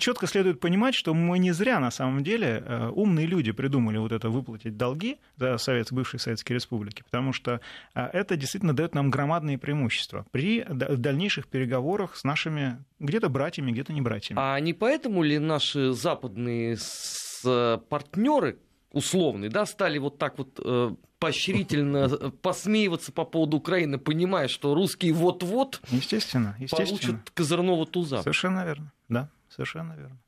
[0.00, 4.12] четко следует понимать, что мы не зря на самом деле э, умные люди придумали вот
[4.12, 7.60] это выплатить долги за Совет, бывшие Советские Республики, потому что
[7.94, 13.92] э, это действительно дает нам громадные преимущества при дальнейших переговорах с нашими где-то братьями, где-то
[13.92, 14.40] не братьями.
[14.40, 16.78] А не поэтому ли наши западные
[17.88, 18.58] партнеры
[18.92, 24.74] условные, да, стали вот так вот э, поощрительно э, посмеиваться по поводу Украины, понимая, что
[24.74, 26.86] русские вот-вот Естественно, естественно.
[26.88, 28.22] получат козырного туза.
[28.22, 28.92] Совершенно верно.
[29.08, 30.18] Да, совершенно верно.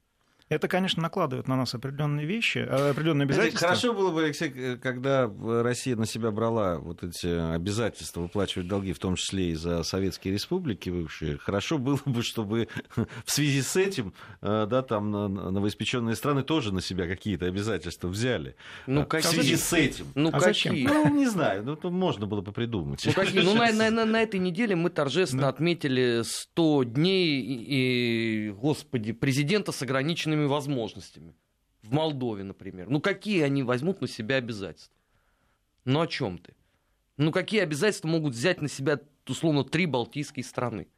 [0.51, 3.69] Это, конечно, накладывает на нас определенные вещи, э, определенные обязательства.
[3.69, 5.31] Хорошо было бы, Алексей, когда
[5.63, 10.35] Россия на себя брала вот эти обязательства выплачивать долги, в том числе и за советские
[10.35, 11.39] республики бывшие.
[11.39, 12.67] Хорошо было бы, чтобы
[13.25, 18.57] в связи с этим, э, да, там новоиспеченные страны тоже на себя какие-то обязательства взяли.
[18.89, 19.31] Ну, Э, В какие?
[19.31, 20.07] связи с этим.
[20.17, 20.73] Ну, А зачем?
[20.73, 20.89] какие?
[20.89, 23.01] Ну, не знаю, ну, тут можно было бы придумать.
[23.07, 23.41] Ну, какие?
[23.43, 29.13] Ну, на, на- на- на этой неделе мы торжественно отметили 100 дней, и, и, господи,
[29.13, 31.35] президента с ограниченными возможностями.
[31.83, 32.88] В Молдове, например.
[32.88, 34.94] Ну, какие они возьмут на себя обязательства?
[35.85, 36.55] Ну, о чем ты?
[37.16, 40.88] Ну, какие обязательства могут взять на себя, условно, три балтийские страны?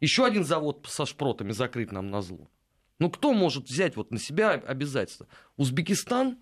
[0.00, 2.50] Еще один завод со шпротами закрыть нам на зло.
[2.98, 5.28] Ну, кто может взять вот на себя обязательства?
[5.56, 6.38] Узбекистан?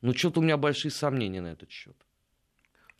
[0.00, 1.96] Ну, что-то у меня большие сомнения на этот счет.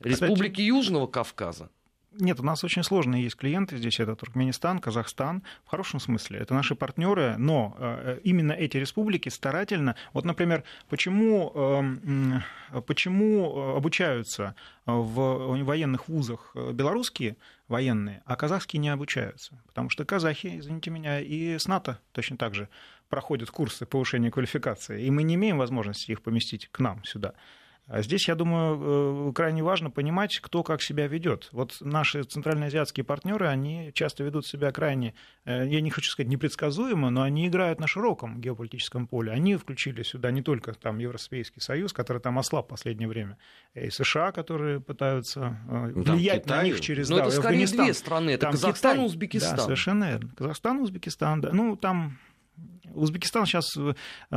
[0.01, 1.71] Республики Южного Кавказа.
[2.13, 4.01] Нет, у нас очень сложные есть клиенты здесь.
[4.01, 6.39] Это Туркменистан, Казахстан, в хорошем смысле.
[6.39, 9.95] Это наши партнеры, но э, именно эти республики старательно...
[10.15, 12.43] Вот, например, почему, эм,
[12.87, 14.55] почему обучаются
[14.87, 17.37] в военных вузах белорусские
[17.69, 19.63] военные, а казахские не обучаются?
[19.67, 22.69] Потому что казахи, извините меня, и с НАТО точно так же
[23.11, 27.35] проходят курсы повышения квалификации, и мы не имеем возможности их поместить к нам сюда.
[27.89, 31.49] А Здесь, я думаю, крайне важно понимать, кто как себя ведет.
[31.53, 35.15] Вот наши центральноазиатские партнеры, они часто ведут себя крайне,
[35.47, 39.33] я не хочу сказать непредсказуемо, но они играют на широком геополитическом поле.
[39.33, 43.39] Они включили сюда не только там Европейский Союз, который там ослаб в последнее время,
[43.75, 46.59] и США, которые пытаются влиять Китай.
[46.59, 47.85] на них через Но да, это скорее Афганистан.
[47.87, 48.31] две страны.
[48.33, 49.57] Это Там Казахстан и Узбекистан.
[49.57, 50.31] Да, совершенно верно.
[50.37, 51.51] Казахстан, Узбекистан, да.
[51.53, 52.19] Ну, там
[52.95, 53.77] Узбекистан сейчас,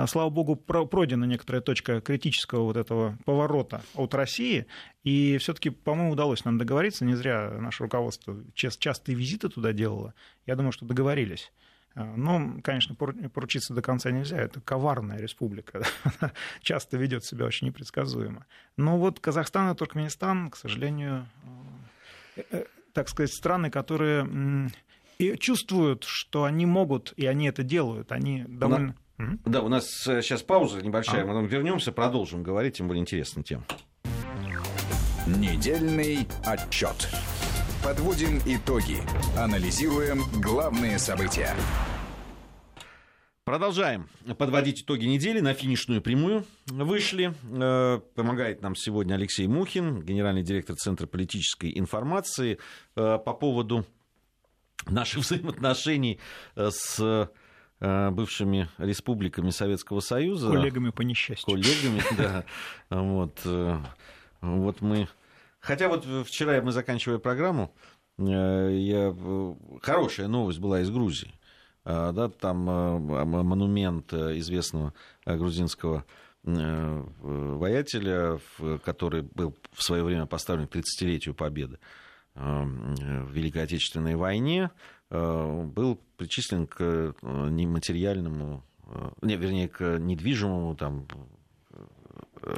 [0.07, 4.67] слава богу, пройдена некоторая точка критического вот этого поворота от России,
[5.03, 10.13] и все-таки, по-моему, удалось нам договориться, не зря наше руководство частые визиты туда делало,
[10.45, 11.51] я думаю, что договорились.
[11.95, 14.37] Но, конечно, поручиться до конца нельзя.
[14.37, 15.83] Это коварная республика.
[16.61, 18.45] Часто ведет себя очень непредсказуемо.
[18.77, 21.27] Но вот Казахстан и Туркменистан, к сожалению,
[22.93, 24.71] так сказать, страны, которые
[25.21, 28.11] и чувствуют, что они могут, и они это делают.
[28.11, 28.95] Они довольно...
[29.45, 31.27] Да, у нас сейчас пауза небольшая, а?
[31.27, 33.63] потом вернемся, продолжим говорить, тем более интересная тема.
[35.27, 37.07] Недельный отчет.
[37.83, 38.97] Подводим итоги.
[39.37, 41.55] Анализируем главные события.
[43.43, 44.07] Продолжаем
[44.37, 45.39] подводить итоги недели.
[45.39, 47.33] На финишную прямую вышли.
[47.51, 52.59] Э, помогает нам сегодня Алексей Мухин, генеральный директор Центра политической информации.
[52.95, 53.85] Э, по поводу
[54.89, 56.19] наших взаимоотношений
[56.55, 57.29] э, с
[57.79, 60.51] бывшими республиками Советского Союза.
[60.51, 61.55] Коллегами по несчастью.
[61.55, 62.45] Коллегами, да.
[62.91, 63.39] Вот,
[64.41, 65.07] вот мы...
[65.59, 67.73] Хотя вот вчера мы заканчивая программу,
[68.19, 69.15] я...
[69.81, 71.33] хорошая новость была из Грузии.
[71.83, 74.93] Да, там монумент известного
[75.25, 76.05] грузинского
[76.43, 78.39] воятеля,
[78.83, 81.79] который был в свое время поставлен к 30-летию Победы.
[82.35, 84.71] Э, в Великой Отечественной войне
[85.09, 88.63] э, был причислен к э, нематериальному,
[89.21, 91.07] не, вернее, к недвижимому там,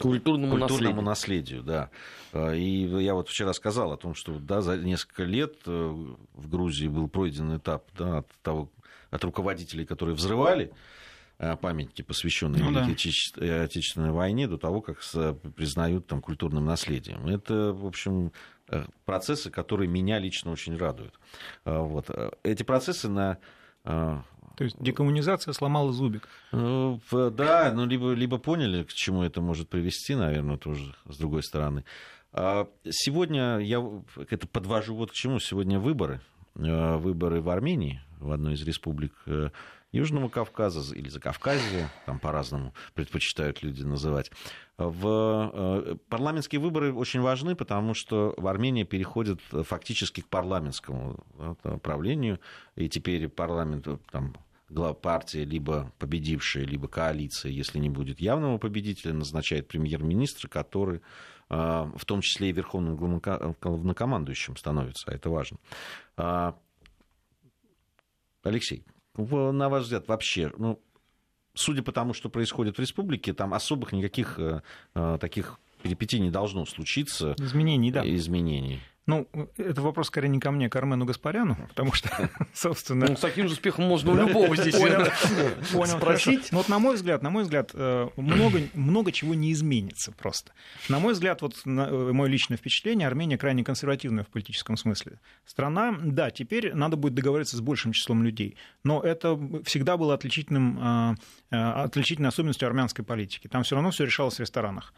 [0.02, 1.64] культурному, культурному наследию.
[1.64, 1.90] наследию,
[2.34, 2.56] да.
[2.56, 6.18] И я вот вчера сказал о том, что да, за несколько лет в
[6.50, 8.72] Грузии был пройден этап да, от, того,
[9.12, 10.72] от руководителей, которые взрывали
[11.38, 12.96] памятники, посвященные ну, Великой
[13.36, 13.64] да.
[13.64, 15.04] Отечественной войне, до того, как
[15.56, 17.28] признают там культурным наследием.
[17.28, 18.32] Это, в общем,
[19.06, 21.20] процессы, которые меня лично очень радуют.
[21.66, 22.10] Э, вот.
[22.10, 23.38] Э, эти процессы на
[24.56, 26.30] то есть декоммунизация сломала зубик.
[26.52, 31.84] Да, ну либо, либо поняли, к чему это может привести, наверное, тоже с другой стороны.
[32.32, 33.84] А сегодня я
[34.30, 35.40] это подвожу вот к чему.
[35.40, 36.22] Сегодня выборы.
[36.56, 39.14] Выборы в Армении, в одной из республик
[39.94, 44.32] Южного Кавказа или Закавказья, там по-разному предпочитают люди называть.
[44.78, 51.24] В э, парламентские выборы очень важны, потому что в Армении переходит фактически к парламентскому
[51.82, 52.40] правлению,
[52.76, 54.36] и теперь парламент там,
[54.74, 61.02] глава партии, либо победившая, либо коалиция, если не будет явного победителя, назначает премьер-министра, который
[61.50, 65.58] э, в том числе и верховным главнокомандующим становится, а это важно.
[66.18, 66.58] А,
[68.44, 68.84] Алексей,
[69.16, 70.80] на ваш взгляд, вообще, ну,
[71.54, 74.62] судя по тому, что происходит в республике, там особых никаких э,
[74.96, 77.36] э таких перипетий не должно случиться.
[77.38, 78.04] Изменений, да.
[78.04, 78.80] Изменений.
[79.06, 79.28] Ну,
[79.58, 82.10] это вопрос скорее не ко мне, а к Армену Гаспаряну, потому что,
[82.54, 83.08] собственно...
[83.10, 84.76] Ну, с таким же успехом можно у любого здесь
[85.90, 86.50] спросить.
[86.52, 90.54] Ну, вот на мой взгляд, на мой взгляд, э, много, много чего не изменится просто.
[90.88, 95.20] На мой взгляд, вот э, мое личное впечатление, Армения крайне консервативная в политическом смысле.
[95.46, 101.18] Страна, да, теперь надо будет договориться с большим числом людей, но это всегда было отличительным,
[101.52, 103.50] э, отличительной особенностью армянской политики.
[103.50, 104.94] Там все равно все решалось в ресторанах.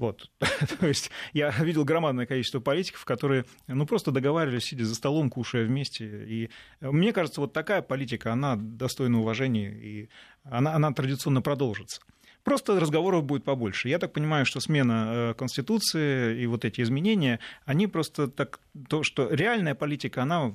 [0.00, 0.30] Вот.
[0.80, 5.66] То есть я видел громадное количество политиков, которые ну, просто договаривались, сидя за столом, кушая
[5.66, 6.24] вместе.
[6.26, 10.08] И мне кажется, вот такая политика, она достойна уважения, и
[10.44, 12.00] она, она традиционно продолжится.
[12.44, 13.90] Просто разговоров будет побольше.
[13.90, 18.60] Я так понимаю, что смена э, Конституции и вот эти изменения, они просто так...
[18.88, 20.50] То, что реальная политика, она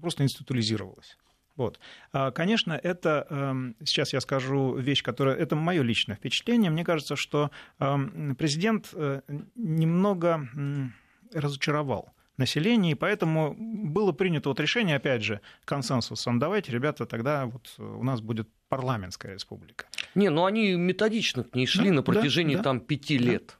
[0.00, 1.18] просто институализировалась.
[1.58, 1.80] Вот.
[2.12, 6.70] А, конечно, это, эм, сейчас я скажу вещь, которая, это мое личное впечатление.
[6.70, 7.50] Мне кажется, что
[7.80, 9.20] эм, президент э,
[9.56, 10.48] немного
[11.34, 16.38] разочаровал население, и поэтому было принято вот решение, опять же, консенсусом.
[16.38, 19.86] Давайте, ребята, тогда вот у нас будет парламентская республика.
[20.14, 23.58] Не, ну они методично к ней шли да, на протяжении да, там пяти да, лет.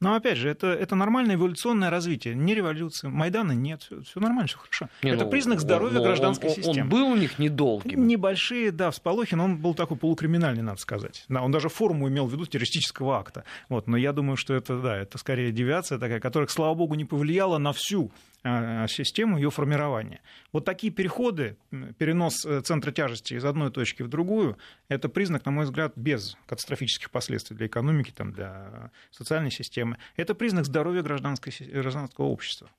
[0.00, 2.34] Но опять же, это, это нормальное эволюционное развитие.
[2.34, 4.88] Не революция, Майдана нет, все нормально, все хорошо.
[5.02, 6.80] Не, это ну, признак здоровья он, гражданской он, системы.
[6.82, 8.06] Он был у них недолгим.
[8.06, 11.24] Небольшие, да, всполохи, но он был такой полукриминальный, надо сказать.
[11.28, 13.44] Да, он даже форму имел в виду террористического акта.
[13.68, 17.04] Вот, но я думаю, что это, да, это скорее девиация такая, которая, слава богу, не
[17.04, 18.10] повлияла на всю
[18.42, 20.22] а, систему ее формирования.
[20.50, 21.58] Вот такие переходы,
[21.98, 24.56] перенос э, центра тяжести из одной точки в другую,
[24.88, 29.89] это признак, на мой взгляд, без катастрофических последствий для экономики, там, для социальной системы.
[30.16, 32.70] Это признак здоровья гражданского общества.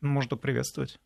[0.00, 0.98] Можно приветствовать.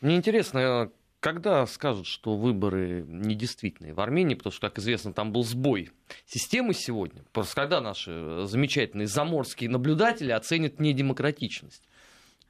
[0.00, 0.90] Мне интересно,
[1.20, 5.90] когда скажут, что выборы недействительные в Армении, потому что, как известно, там был сбой
[6.24, 11.82] системы сегодня, просто когда наши замечательные заморские наблюдатели оценят недемократичность?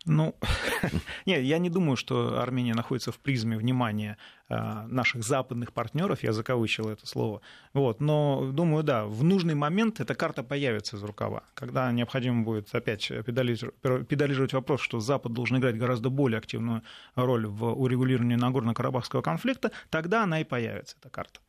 [0.06, 0.34] Ну,
[1.26, 4.16] нет, я не думаю, что Армения находится в призме внимания
[4.48, 7.42] а, наших западных партнеров, я закавычил это слово.
[7.74, 12.74] Вот, но думаю, да, в нужный момент эта карта появится из рукава, когда необходимо будет
[12.74, 16.82] опять педалировать вопрос, что Запад должен играть гораздо более активную
[17.14, 21.40] роль в урегулировании Нагорно-Карабахского конфликта, тогда она и появится, эта карта,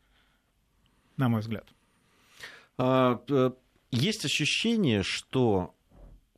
[1.18, 1.66] на мой взгляд.
[2.78, 3.52] А, э,
[3.92, 5.76] есть ощущение, что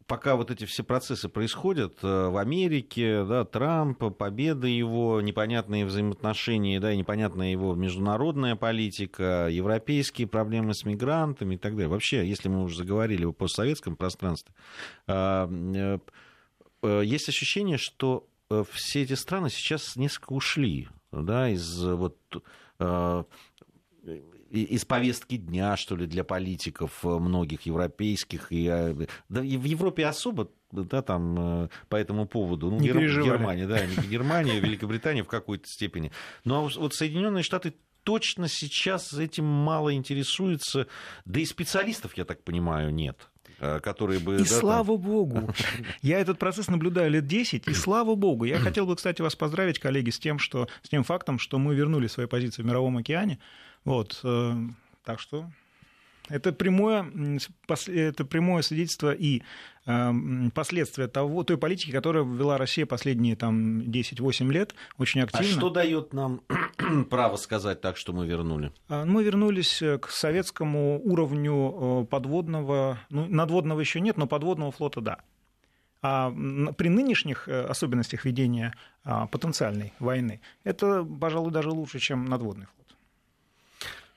[0.08, 6.80] пока вот эти все процессы происходят э, в Америке, да, Трамп, победа его, непонятные взаимоотношения,
[6.80, 11.90] да, и непонятная его международная политика, европейские проблемы с мигрантами и так далее.
[11.90, 14.54] Вообще, если мы уже заговорили о постсоветском пространстве,
[15.08, 15.98] э,
[16.82, 18.28] э, есть ощущение, что
[18.72, 22.18] все эти страны сейчас несколько ушли да, из вот
[24.52, 28.52] из повестки дня, что ли, для политиков э, многих европейских.
[28.52, 32.70] И, э, да, и в Европе особо да, там, э, по этому поводу.
[32.70, 33.24] Ну, не Гер...
[33.24, 36.12] Германия, да, Германия, Великобритания в какой-то степени.
[36.44, 37.74] Но вот Соединенные Штаты
[38.04, 40.88] точно сейчас этим мало интересуются.
[41.26, 43.31] Да и специалистов, я так понимаю, нет
[43.82, 44.36] которые бы...
[44.36, 45.06] И да, слава там...
[45.06, 45.54] богу.
[46.02, 48.46] Я этот процесс наблюдаю лет 10, и слава богу.
[48.46, 51.76] Я хотел бы, кстати, вас поздравить, коллеги, с тем, что, с тем фактом, что мы
[51.76, 53.40] вернули свои позиции в Мировом океане.
[53.86, 54.54] Вот, э,
[55.04, 55.50] так что
[56.30, 57.12] это прямое,
[57.88, 59.42] это прямое свидетельство и
[59.86, 60.12] э,
[60.54, 65.48] последствия того, той политики, которую вела Россия последние там, 10-8 лет, очень а активно.
[65.48, 66.42] А что дает нам
[67.10, 68.72] право сказать так, что мы вернули?
[68.88, 75.02] А, мы вернулись к советскому уровню э, подводного, ну, надводного еще нет, но подводного флота
[75.02, 75.18] да.
[76.04, 82.81] А при нынешних особенностях ведения а, потенциальной войны это, пожалуй, даже лучше, чем надводный флот.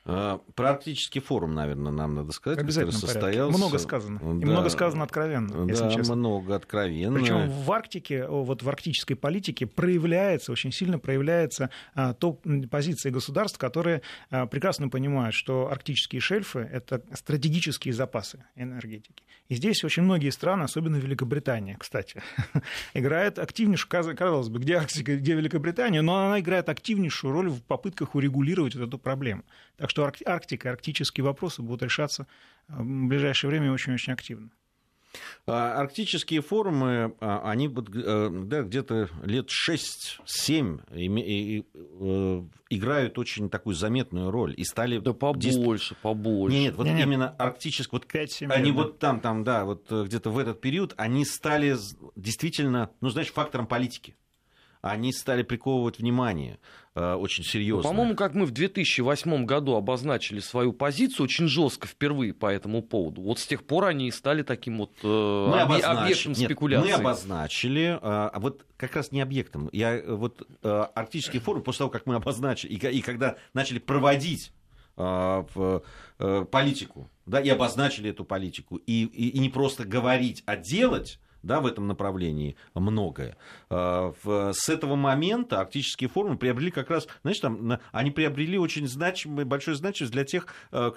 [0.06, 3.56] А, Практический форум, наверное, нам надо сказать, Обязательно состоялся.
[3.56, 4.20] Много сказано.
[4.20, 6.14] Да, И много сказано откровенно, если да, честно.
[6.14, 7.18] много откровенно.
[7.18, 12.38] Причем в Арктике, вот в арктической политике проявляется, очень сильно проявляется а, то
[12.70, 19.22] позиции государств, которые а, прекрасно понимают, что арктические шельфы— это стратегические запасы энергетики.
[19.48, 22.22] И здесь очень многие страны, особенно Великобритания, кстати,
[22.94, 28.14] играет активнейшую, казалось бы, где Арктика, где Великобритания, но она играет активнейшую роль в попытках
[28.14, 29.44] урегулировать вот эту проблему.
[29.76, 32.26] Так что Арктика, арктические вопросы будут решаться
[32.68, 34.50] э, в ближайшее время очень-очень активно.
[35.46, 41.62] А, арктические форумы, а, они э, да, где-то лет 6-7 э,
[42.70, 44.54] играют очень такую заметную роль.
[44.56, 44.98] И стали...
[44.98, 46.56] Да побольше, побольше.
[46.56, 48.00] Нет, вот нет, именно арктические...
[48.00, 51.76] Вот 5-7 Они лет, вот там, там, да, вот где-то в этот период, они стали
[52.16, 54.16] действительно, ну, знаешь, фактором политики
[54.84, 56.58] они стали приковывать внимание
[56.94, 57.84] э, очень серьезно.
[57.84, 62.82] Ну, по-моему, как мы в 2008 году обозначили свою позицию очень жестко впервые по этому
[62.82, 63.22] поводу.
[63.22, 66.88] Вот с тех пор они стали таким вот э, мы объектом Нет, спекуляции.
[66.88, 69.70] Мы обозначили, э, а вот как раз не объектом.
[69.72, 73.78] Я э, вот э, Арктический форум после того, как мы обозначили и, и когда начали
[73.78, 74.52] проводить
[74.96, 75.82] в
[76.52, 81.60] политику, да, и обозначили эту политику, и, и, и не просто говорить, а делать, да,
[81.60, 83.36] в этом направлении многое.
[83.70, 84.12] А,
[84.52, 89.74] с этого момента арктические форумы приобрели как раз, знаешь, там, они приобрели очень значимую, большую
[89.76, 90.92] значимость для тех, а,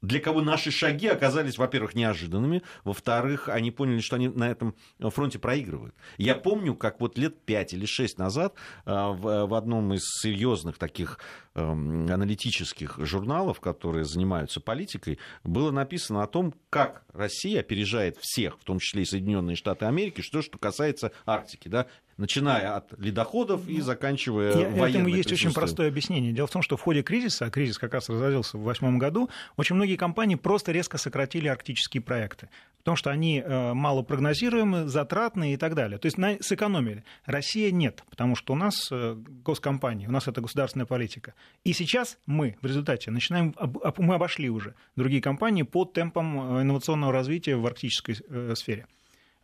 [0.00, 5.38] для кого наши шаги оказались, во-первых, неожиданными, во-вторых, они поняли, что они на этом фронте
[5.38, 5.94] проигрывают.
[6.18, 11.18] Я помню, как вот лет пять или шесть назад а, в одном из серьезных таких
[11.54, 18.64] эм, аналитических журналов, которые занимаются политикой, было написано о том, как Россия опережает всех, в
[18.64, 21.68] том числе и Соединенные Штаты Штаты Америки, что, что касается Арктики.
[21.68, 21.86] Да?
[22.16, 26.32] начиная от ледоходов и заканчивая и военной Этому есть очень простое объяснение.
[26.32, 29.30] Дело в том, что в ходе кризиса, а кризис как раз разразился в 2008 году,
[29.56, 35.54] очень многие компании просто резко сократили арктические проекты, потому что они э, мало прогнозируемы, затратные
[35.54, 35.98] и так далее.
[35.98, 37.02] То есть на, сэкономили.
[37.24, 41.34] Россия нет, потому что у нас э, госкомпании, у нас это государственная политика.
[41.64, 43.54] И сейчас мы в результате начинаем,
[43.98, 48.16] мы обошли уже другие компании по темпам э, инновационного развития в арктической
[48.54, 48.86] сфере.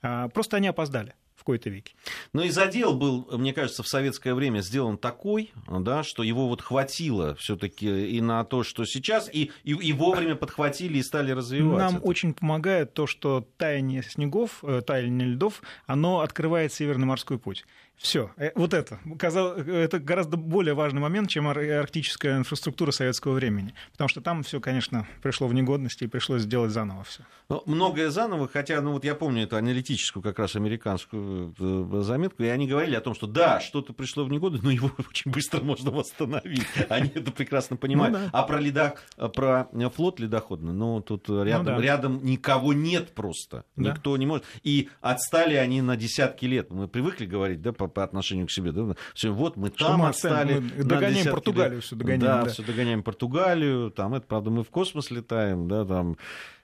[0.02, 1.94] А, просто они опоздали в какой-то веке.
[2.32, 6.60] Но и задел был, мне кажется, в советское время сделан такой, да, что его вот
[6.60, 11.78] хватило все-таки и на то, что сейчас, и, и, и вовремя подхватили и стали развивать.
[11.78, 12.04] Нам это.
[12.04, 17.64] очень помогает то, что таяние снегов, э, таяние льдов, оно открывает Северный морской путь.
[17.98, 18.98] Все, вот это.
[19.06, 23.74] Это гораздо более важный момент, чем арктическая инфраструктура советского времени.
[23.92, 27.22] Потому что там все, конечно, пришло в негодность и пришлось сделать заново все.
[27.66, 32.46] Многое заново, хотя, ну вот я помню эту аналитическую как раз американскую э, заметку, и
[32.46, 35.90] они говорили о том, что да, что-то пришло в негодность, но его очень быстро можно
[35.90, 36.66] восстановить.
[36.90, 38.18] Они это прекрасно понимают.
[38.18, 38.30] Ну, да.
[38.32, 39.02] А про, ледах,
[39.34, 41.82] про флот ледоходный, ну тут рядом, ну, да.
[41.82, 43.64] рядом никого нет просто.
[43.76, 43.92] Да.
[43.92, 44.44] Никто не может.
[44.62, 46.70] И отстали они на десятки лет.
[46.70, 48.72] Мы привыкли говорить, да, по, по отношению к себе.
[48.72, 48.94] Да?
[49.14, 50.60] Все, вот мы что там мы отстали.
[50.60, 52.20] Мы догоняем Португалию, все догоняем.
[52.20, 53.90] Да, да, все догоняем Португалию.
[53.90, 56.16] Там это, правда, мы в космос летаем, да, там,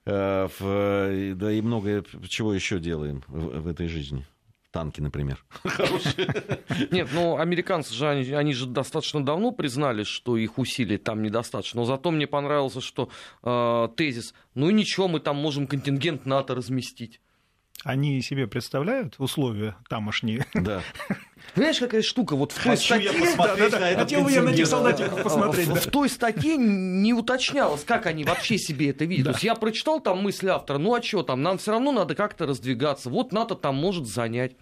[0.07, 4.27] э, в, да и многое чего еще делаем в, в этой жизни
[4.75, 5.45] танки, например.
[6.91, 11.81] Нет, ну американцы же, они, они же достаточно давно признали, что их усилий там недостаточно.
[11.81, 13.09] Но зато мне понравился, что
[13.45, 17.21] э, тезис, ну ничего, мы там можем контингент НАТО разместить.
[17.85, 20.47] Они себе представляют условия тамошние?
[20.55, 20.81] Да.
[21.55, 22.35] Понимаешь, какая штука?
[22.35, 23.11] Вот в той Хочу статье...
[23.13, 23.99] я посмотреть да, да, да.
[23.99, 25.69] Хотел бы я на этих солдатиков посмотреть.
[25.69, 25.81] В, да.
[25.81, 29.27] в той статье не уточнялось, как они вообще себе это видят.
[29.27, 29.33] Да.
[29.33, 32.15] То есть я прочитал там мысль автора, ну а что там, нам все равно надо
[32.15, 33.11] как-то раздвигаться.
[33.11, 34.57] Вот НАТО там может занять.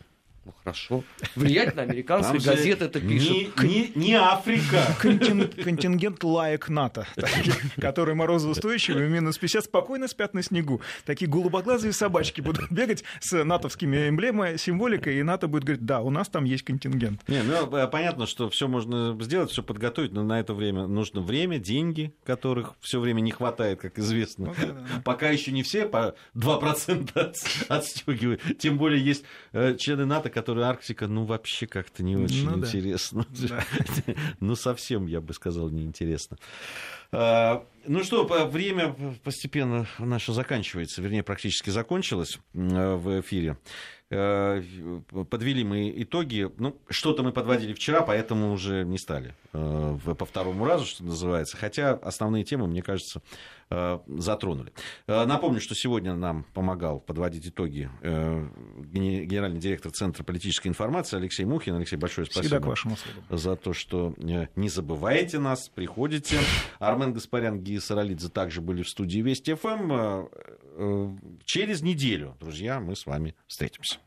[0.45, 1.05] Ну хорошо.
[1.36, 3.62] Влиять на американские Там газеты это пишет.
[3.62, 4.97] Не, не, не Африка.
[5.01, 7.07] Контингент лаек НАТО,
[7.80, 10.80] который морозоустойчивый, минус 50, спокойно спят на снегу.
[11.05, 16.11] Такие голубоглазые собачки будут бегать с натовскими эмблемой, символикой, и НАТО будет говорить, да, у
[16.11, 17.20] нас там есть контингент.
[17.28, 21.20] Не, ну, э, понятно, что все можно сделать, все подготовить, но на это время нужно
[21.20, 24.47] время, деньги, которых все время не хватает, как известно.
[24.47, 25.03] Ну, да, да.
[25.05, 27.36] Пока еще не все по 2%
[27.68, 28.40] отстегивают.
[28.59, 33.26] Тем более есть э, члены НАТО, которая Арктика, ну, вообще как-то не очень ну, интересно.
[33.49, 33.64] Да.
[34.41, 36.39] ну, совсем, я бы сказал, неинтересно.
[37.12, 43.57] А, ну что, время постепенно наше заканчивается, вернее, практически закончилось в эфире.
[44.14, 44.62] Э,
[45.30, 46.51] подвели мы итоги.
[46.59, 51.57] Ну, что-то мы подводили вчера, поэтому уже не стали э, по второму разу, что называется.
[51.57, 53.22] Хотя основные темы, мне кажется,
[53.62, 53.62] э,
[54.07, 54.73] затронули.
[55.07, 61.75] Напомню, что сегодня нам помогал подводить итоги генеральный директор Центра политической информации Алексей Мухин.
[61.75, 62.97] Алексей, большое спасибо к услугам.
[63.31, 66.39] за то, что не забываете нас, приходите.
[66.79, 70.29] Армен Гаспарян, Гия Саралидзе также были в студии Вести ФМ.
[71.45, 73.99] Через неделю, друзья, мы с вами встретимся.